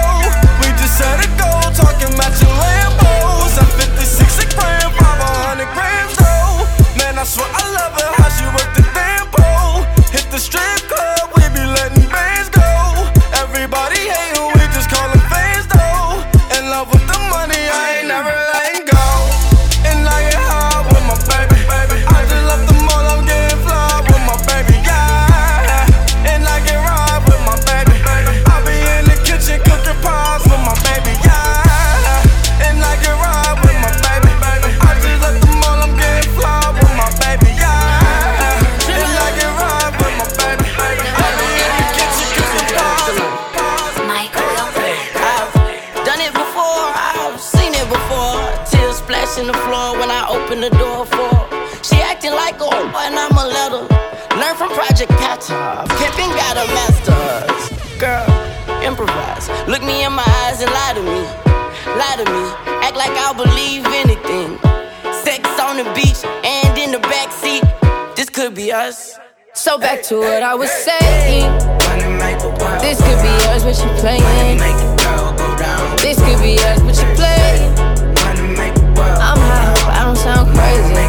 We 0.63 0.71
just 0.79 0.95
set 0.95 1.19
a 1.19 1.27
goal, 1.35 1.75
talking 1.75 2.15
matching 2.15 2.55
Lambos. 2.55 3.59
I'm 3.59 3.67
56 3.75 4.15
a 4.15 4.45
gram, 4.55 4.95
500 4.95 5.67
grams 5.75 6.15
though. 6.23 6.63
Man, 7.03 7.19
I 7.19 7.27
swear 7.27 7.51
I 7.51 7.67
love 7.75 7.99
her, 7.99 8.11
how 8.15 8.31
she 8.31 8.47
work 8.55 8.78
strip 10.39 10.81
club, 10.87 11.31
we 11.35 11.43
be 11.53 11.65
letting 11.65 12.07
bands 12.09 12.49
go. 12.49 12.63
Everybody 13.43 13.99
hating, 13.99 14.47
we 14.55 14.63
just 14.73 14.89
call 14.89 15.07
them 15.09 15.19
fans 15.27 15.67
though. 15.67 16.23
In 16.57 16.69
love 16.69 16.87
with 16.91 17.05
the 17.05 17.19
money, 17.29 17.59
I 17.59 17.99
ain't 17.99 18.07
never 18.07 18.29
letting 18.29 18.58
So 69.69 69.77
back 69.77 70.01
to 70.05 70.17
what 70.17 70.41
I 70.41 70.55
was 70.55 70.71
saying. 70.71 71.45
This 72.81 72.97
could 72.97 73.21
be 73.21 73.29
us, 73.53 73.63
but 73.63 73.77
you 73.77 73.89
playing. 74.01 74.57
This 76.01 76.17
could 76.17 76.41
be 76.41 76.57
us, 76.57 76.81
but 76.81 76.97
you 76.97 77.05
playing. 77.13 77.77
I'm 78.97 79.37
high, 79.37 79.71
but 79.85 79.93
I 79.93 80.05
don't 80.05 80.15
sound 80.15 80.57
crazy. 80.57 81.05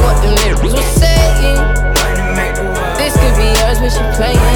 What 0.00 0.16
the 0.22 0.30
lyrics 0.40 0.72
was 0.72 0.86
saying. 0.96 1.60
This 2.96 3.12
could 3.12 3.36
be 3.36 3.48
us, 3.60 3.78
but 3.78 3.92
you 3.92 4.06
playing. 4.16 4.51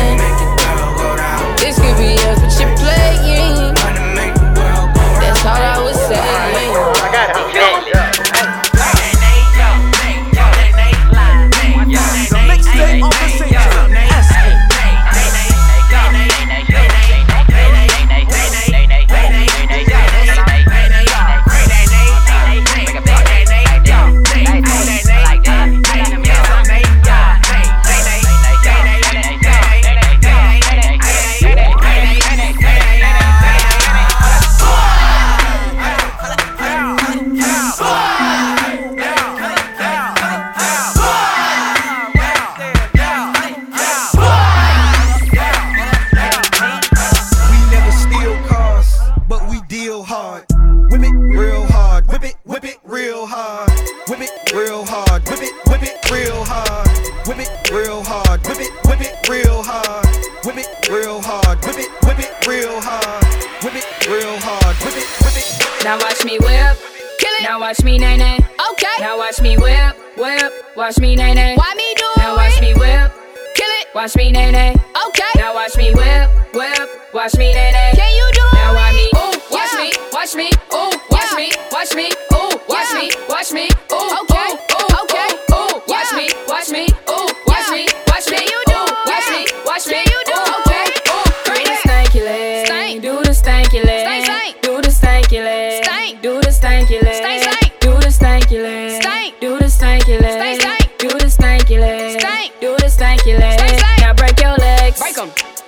Whip 54.09 54.21
it 54.21 54.53
real 54.53 54.85
hard, 54.87 55.29
whip 55.29 55.43
it, 55.43 55.53
whip 55.67 55.83
it 55.83 55.99
real 56.11 56.45
hard. 56.45 56.87
Whip 57.27 57.39
it 57.43 57.71
real 57.73 58.05
hard, 58.05 58.39
whip 58.47 58.61
it, 58.61 58.71
whip 58.87 59.01
it 59.01 59.29
real 59.29 59.63
hard. 59.67 60.07
Whip 60.47 60.57
it 60.59 60.89
real 60.89 61.21
hard, 61.21 61.59
whip 61.67 61.75
it, 61.75 61.91
whip 62.07 62.19
it 62.21 62.47
real 62.47 62.81
hard. 62.81 63.27
Whip 63.67 63.75
it 63.75 64.07
real 64.07 64.39
hard, 64.39 64.77
whip 64.87 64.95
it, 64.95 65.09
whip 65.27 65.35
it. 65.35 65.83
Now 65.83 65.99
watch 65.99 66.25
me 66.25 66.39
whip. 66.39 66.79
Kill 67.19 67.35
it. 67.35 67.43
Now 67.43 67.59
watch 67.59 67.83
me 67.83 67.99
nay 67.99 68.17
nay. 68.17 68.39
Okay. 68.71 68.95
Now 69.01 69.19
watch 69.19 69.41
me 69.43 69.57
whip, 69.57 69.97
whip. 70.17 70.53
Watch 70.77 71.01
me 71.01 71.17
nay 71.17 71.35
nay. 71.35 71.57
Why 71.57 71.75
me 71.75 71.95
do 71.99 72.07
it 72.07 72.19
Now 72.19 72.37
watch 72.37 72.61
me 72.61 72.75
whip. 72.75 73.11
Kill 73.59 73.73
it. 73.83 73.87
Watch 73.93 74.15
me 74.15 74.31
nay 74.31 74.53
nay. 74.53 74.77
Okay. 75.09 75.33
Now 75.35 75.53
watch 75.53 75.77
me 75.77 75.91
whip, 75.91 76.31
whip. 76.55 76.89
Watch 77.13 77.35
me 77.35 77.53
nay 77.53 77.73
nay. 77.75 77.91
Can 77.97 78.15
you 78.15 78.31
do 78.39 78.45
it? 78.47 78.55
Now 78.55 78.75
watch 78.75 78.95
me, 78.95 79.07
ooh, 79.19 79.35
watch 79.51 79.75
me, 79.75 79.89
watch 80.13 80.35
me, 80.37 80.51
ooh, 80.73 80.95
watch 81.11 81.33
me, 81.35 81.51
watch 81.73 81.95
me, 81.95 82.13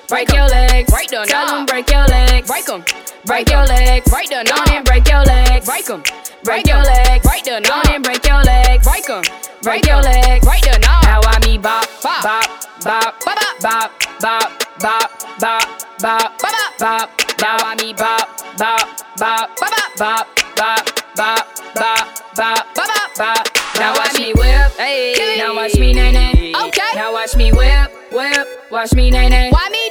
break 0.09 0.33
your 0.33 0.49
legs. 0.49 0.91
Break 0.91 1.09
the 1.09 1.25
Tell 1.29 1.47
them 1.47 1.67
break 1.67 1.91
your 1.91 2.07
legs. 2.07 2.49
Break 2.49 2.65
them. 2.67 2.85
Break 3.25 3.51
your 3.51 3.65
legs. 3.67 4.09
Break 4.11 4.29
the 4.31 4.43
knob 4.45 4.69
and 4.71 4.85
break 4.85 5.09
your 5.09 5.23
legs. 5.25 5.67
Break 5.67 5.87
them. 5.87 6.03
Break 6.45 6.67
your 6.67 6.83
legs. 6.83 7.27
Break 7.27 7.45
the 7.45 7.61
knob 7.61 7.87
and 7.89 8.03
break 8.05 8.27
your 8.27 8.43
legs. 8.43 8.85
Break 8.85 9.07
them. 9.07 9.23
Break 9.63 9.87
your 9.87 10.01
legs. 10.03 10.45
Break 10.45 10.63
the 10.63 10.79
knob. 10.81 11.05
Now 11.05 11.21
I 11.25 11.39
me 11.47 11.59
bop 11.59 11.87
bop 12.03 12.23
bop 12.23 12.49
bop 12.83 13.25
bop 13.25 13.61
bop 13.61 13.93
bop 14.21 14.51
bop 14.81 15.11
bop 15.39 15.69
bop 16.01 16.39
bop 16.41 16.79
bop. 16.79 17.11
Now 17.41 17.57
I 17.61 17.75
me 17.77 17.93
bop 17.93 18.29
bop 18.59 18.89
bop 19.19 19.57
bop 19.57 19.87
bop 19.99 20.27
bop 20.57 20.87
bop 21.17 21.47
bop 21.67 22.17
bop 22.35 22.75
bop 22.75 23.17
bop. 23.17 23.47
Now 23.79 23.95
watch 23.95 24.19
me 24.19 24.33
whip. 24.35 24.73
Hey. 24.79 25.37
Now 25.39 25.55
watch 25.55 25.75
me 25.79 25.93
nay 25.93 26.13
nay. 26.13 26.53
Okay. 26.67 26.91
Now 26.95 27.13
watch 27.13 27.37
me 27.37 27.53
whip 27.53 27.93
whip. 28.13 28.47
Watch 28.71 28.95
me 28.95 29.11
nay 29.11 29.29
nay. 29.29 29.51
Why 29.51 29.69
me 29.71 29.88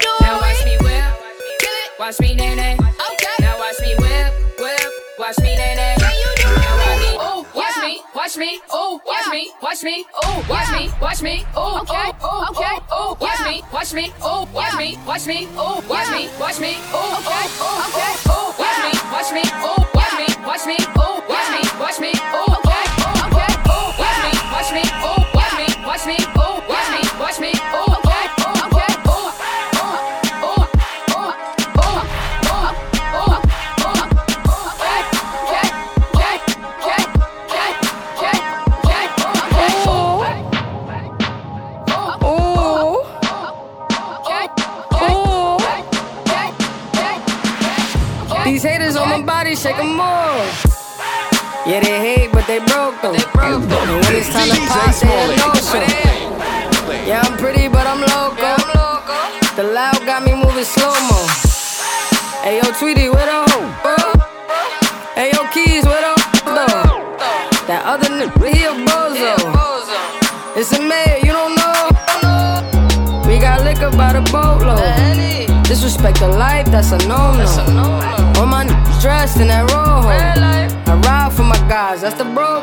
Watch 2.08 2.22
me 2.22 2.36
nay 2.36 2.56
nay. 2.56 2.74
Okay. 2.80 3.36
Now 3.42 3.60
watch 3.60 3.82
me 3.82 3.94
whip 4.00 4.32
whip. 4.58 4.92
Watch 5.20 5.40
me 5.40 5.58
nay 5.58 5.76
nay. 5.76 5.96
Can 6.00 6.16
you 6.16 6.32
do 6.38 6.48
now 6.56 6.78
watch 6.80 7.04
me. 7.04 7.12
Oh, 7.20 7.46
watch 7.54 7.78
me. 7.84 8.02
Watch 8.16 8.38
me. 8.38 8.62
Oh, 8.72 9.02
watch 9.06 9.28
me. 9.30 9.52
Watch 9.62 9.84
me. 9.84 10.06
Oh, 10.24 10.46
watch 10.48 10.72
me. 10.72 10.90
Watch 11.02 11.22
me. 11.22 11.46
Oh, 11.54 11.82
okay. 11.82 12.12
Oh, 12.22 12.48
okay. 12.52 12.80
Oh, 12.94 13.18
watch 13.20 13.42
me. 13.44 13.62
Watch 13.74 13.94
me. 13.94 14.14
Oh, 14.22 14.48
watch 14.54 14.78
me. 14.78 14.98
Watch 15.06 15.28
me. 15.28 15.50
Oh, 15.58 15.84
watch 15.90 16.10
me. 16.10 16.30
Watch 16.40 16.60
me. 16.62 16.78
Oh, 16.96 17.20
okay. 17.20 17.46
Oh, 17.60 17.92
okay. 17.92 18.14
Oh, 18.32 18.56
watch 18.56 18.80
me. 18.88 18.92
Watch 19.12 19.32
me. 19.34 19.44
Oh, 19.68 19.77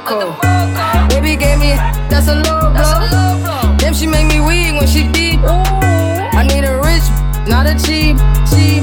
that's 0.05 0.19
the 0.19 0.33
bro 0.41 0.65
code. 0.71 1.09
Baby 1.09 1.37
gave 1.37 1.59
me, 1.59 1.75
that's 2.09 2.29
a 2.29 2.35
low 2.35 2.71
blow. 2.71 3.77
Damn, 3.79 3.95
she 3.95 4.07
make 4.07 4.27
me 4.27 4.41
weak 4.41 4.79
when 4.79 4.87
she 4.87 5.09
deep. 5.13 5.41
I 5.45 6.45
need 6.47 6.65
a 6.65 6.77
rich, 6.79 7.05
not 7.49 7.67
a 7.67 7.75
cheap, 7.75 8.17
cheap, 8.51 8.74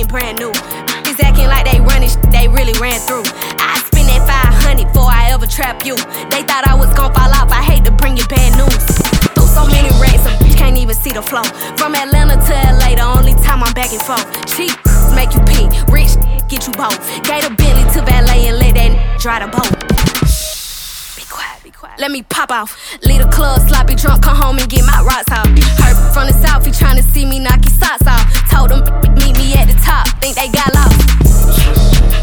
acting 0.00 0.06
brand 0.08 0.38
new. 0.38 0.52
Bitches 0.52 1.20
acting 1.20 1.46
like 1.46 1.64
they 1.64 1.80
running 1.80 2.08
sh- 2.08 2.16
they 2.32 2.48
really 2.48 2.74
ran 2.80 2.98
through. 3.00 3.24
I 3.58 3.80
spend 3.86 4.08
that 4.08 4.24
500 4.26 4.86
before 4.88 5.08
I 5.10 5.30
ever 5.30 5.46
trap 5.46 5.84
you. 5.84 5.96
They 6.30 6.42
thought 6.42 6.64
I 6.66 6.74
was 6.74 6.92
gonna 6.94 7.14
fall 7.14 7.30
off, 7.30 7.50
I 7.52 7.62
hate 7.62 7.84
to 7.84 7.90
bring 7.92 8.16
you 8.16 8.24
bad 8.26 8.56
news. 8.56 8.84
Through 9.34 9.50
so 9.50 9.66
many 9.66 9.90
racks, 10.00 10.24
a 10.26 10.32
bitch 10.40 10.56
can't 10.56 10.78
even 10.78 10.94
see 10.94 11.10
the 11.10 11.22
flow. 11.22 11.44
From 11.76 11.94
Atlanta 11.94 12.36
to 12.36 12.54
LA, 12.78 12.96
the 12.96 13.04
only 13.04 13.34
time 13.44 13.62
I'm 13.62 13.72
back 13.74 13.92
and 13.92 14.02
forth. 14.02 14.24
Cheap 14.46 14.72
make 15.14 15.34
you 15.34 15.40
pee, 15.44 15.68
rich 15.92 16.16
get 16.48 16.66
you 16.66 16.72
both. 16.74 16.98
Gave 17.24 17.44
a 17.44 17.50
Bentley 17.54 17.84
to 17.94 18.00
valet 18.04 18.48
and 18.48 18.58
let 18.58 18.74
that 18.74 19.20
dry 19.20 19.44
the 19.44 19.48
boat. 19.48 19.90
Let 22.00 22.10
me 22.12 22.22
pop 22.22 22.50
off. 22.50 22.72
Leave 23.04 23.20
the 23.20 23.28
club, 23.28 23.60
sloppy 23.68 23.94
drunk, 23.94 24.22
come 24.22 24.34
home 24.34 24.56
and 24.56 24.66
get 24.70 24.86
my 24.88 25.04
rocks 25.04 25.28
off. 25.36 25.44
Heard 25.76 26.00
from 26.16 26.32
the 26.32 26.36
south, 26.40 26.64
he 26.64 26.72
tryna 26.72 27.04
see 27.12 27.26
me 27.26 27.38
knock 27.38 27.60
his 27.62 27.76
socks 27.76 28.08
off. 28.08 28.24
Told 28.48 28.72
him, 28.72 28.80
meet 29.20 29.36
me 29.36 29.52
at 29.52 29.68
the 29.68 29.76
top, 29.84 30.08
think 30.16 30.32
they 30.32 30.48
got 30.48 30.72
lost. 30.72 30.96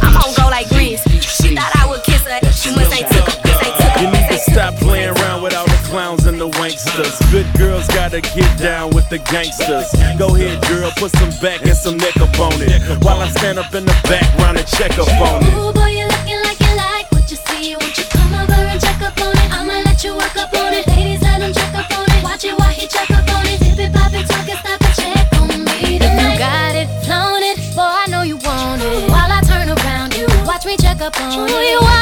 I'm 0.01 0.17
on 0.17 0.33
go 0.33 0.49
like 0.49 0.65
Grizz. 0.73 1.05
She 1.21 1.53
thought 1.53 1.69
I 1.77 1.85
would 1.85 2.01
kiss 2.01 2.25
her, 2.25 2.41
she 2.49 2.73
must 2.73 2.89
ain't 2.89 3.05
took 3.05 3.29
her, 3.29 3.37
must 3.37 3.61
ain't 3.61 3.77
took 3.77 3.93
her. 3.93 4.01
You 4.01 4.09
need 4.09 4.25
to 4.33 4.39
stop 4.49 4.73
playing 4.81 5.13
around 5.13 5.43
with 5.45 5.53
all 5.53 5.69
the 5.69 5.81
clowns 5.85 6.25
and 6.25 6.41
the 6.41 6.49
wanksters. 6.57 7.13
Good 7.29 7.45
girls 7.53 7.85
gotta 7.93 8.21
get 8.33 8.49
down 8.57 8.97
with 8.97 9.07
the 9.13 9.21
gangsters. 9.29 9.93
Go 10.17 10.33
ahead, 10.33 10.57
girl, 10.65 10.89
put 10.97 11.13
some 11.21 11.29
back 11.37 11.61
and 11.61 11.77
some 11.77 11.97
neck 12.01 12.17
up 12.17 12.33
on 12.41 12.57
it. 12.65 12.81
While 13.05 13.21
I 13.21 13.29
stand 13.29 13.59
up 13.59 13.69
in 13.75 13.85
the 13.85 13.97
background 14.09 14.57
and 14.57 14.65
check 14.65 14.97
up 14.97 15.05
on 15.21 15.45
it. 15.45 15.53
Ooh, 15.53 15.69
boy, 15.69 16.16
it? 19.97 20.03
You 20.03 20.15
work 20.15 20.35
up 20.35 20.53
on 20.53 20.73
it. 20.73 20.87
Ladies, 20.87 21.21
let 21.21 21.41
him 21.41 21.53
check 21.53 21.73
up 21.73 21.91
on 21.97 22.05
it. 22.09 22.23
Watch 22.23 22.43
it 22.43 22.57
while 22.57 22.69
he 22.69 22.87
check 22.87 23.09
up 23.11 23.29
on 23.35 23.45
it. 23.45 23.59
Dip 23.59 23.79
it, 23.79 23.93
pop 23.93 24.13
it, 24.13 24.27
talk 24.27 24.47
it, 24.47 24.57
stop 24.57 24.81
it, 24.81 24.95
check 24.95 25.41
on 25.41 25.63
me. 25.63 25.97
If 25.97 26.01
you 26.01 26.39
got 26.39 26.75
it, 26.75 26.87
flown 27.05 27.43
it, 27.43 27.57
boy, 27.75 27.81
I 27.81 28.05
know 28.09 28.21
you 28.21 28.37
want 28.37 28.81
it. 28.81 29.09
While 29.09 29.31
I 29.31 29.41
turn 29.41 29.69
around, 29.69 30.15
you 30.15 30.27
watch 30.45 30.65
me 30.65 30.77
check 30.77 31.01
up 31.01 31.19
on 31.19 31.49
it. 31.49 31.71
You 31.71 31.96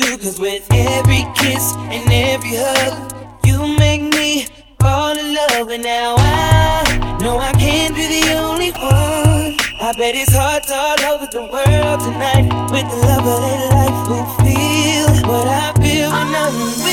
you. 0.00 0.18
Cause 0.18 0.38
with 0.38 0.66
every 0.70 1.24
kiss 1.36 1.74
and 1.92 2.04
every 2.12 2.56
hug, 2.56 3.12
you 3.44 3.58
make 3.78 4.02
me 4.02 4.46
fall 4.80 5.16
in 5.16 5.34
love. 5.34 5.68
And 5.68 5.82
now 5.82 6.16
I 6.18 7.18
know 7.22 7.38
I 7.38 7.52
can't 7.52 7.94
be 7.94 8.06
the 8.06 8.34
only 8.34 8.70
one. 8.72 9.56
I 9.80 9.92
bet 9.96 10.14
it's 10.14 10.34
hearts 10.34 10.70
all 10.70 11.00
over 11.12 11.26
the 11.30 11.42
world 11.42 12.00
tonight. 12.00 12.46
With 12.70 12.86
the 12.90 13.00
love 13.08 13.26
of 13.26 13.40
their 13.44 13.68
life, 13.76 13.98
who 14.08 14.18
feel 14.44 15.10
what 15.28 15.46
I 15.48 15.72
feel 15.80 16.10
when 16.10 16.34
I'm 16.34 16.54
with 16.84 16.89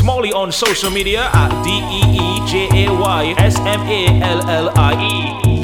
Smallie 0.00 0.32
on 0.32 0.50
social 0.50 0.90
media 0.90 1.28
at 1.34 1.50
D 1.62 1.68
E 1.68 2.00
E 2.16 2.46
J 2.46 2.86
A 2.86 2.90
Y 2.90 3.34
S 3.36 3.58
M 3.58 3.80
A 3.82 4.06
L 4.22 4.48
L 4.48 4.72
I 4.74 5.46
E. 5.46 5.59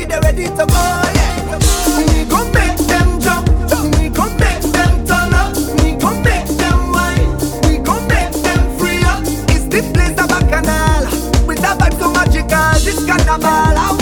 ready, 0.00 0.04
they 0.04 0.20
ready 0.20 0.56
to 0.56 0.66
go. 0.66 1.10
Make 2.52 2.78
them 2.86 3.20
jump. 3.20 3.48
We 3.98 4.08
make 4.08 4.62
them 4.72 5.06
turn 5.06 5.34
up. 5.34 5.56
We 5.82 5.92
make 6.22 6.46
them. 6.56 6.92
We 7.64 7.78
make 8.08 8.32
them 8.42 8.78
free 8.78 9.02
up. 9.04 9.22
It's 9.50 9.66
place 9.92 10.18
of 10.18 10.28
bacchanal 10.28 11.04
with 11.46 11.60
so 11.98 12.12
magical. 12.12 12.72
This 12.84 13.04
carnival. 13.04 13.99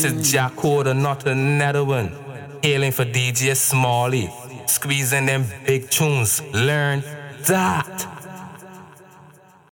This 0.00 0.12
is 0.12 0.32
Jackoda, 0.32 0.96
not 0.96 1.26
another 1.26 1.84
one. 1.84 2.12
Hailing 2.62 2.92
for 2.92 3.04
DJ 3.04 3.50
Smallie. 3.56 4.30
Squeezing 4.70 5.26
them 5.26 5.44
big 5.66 5.90
tunes. 5.90 6.40
Learn 6.52 7.02
that. 7.48 8.17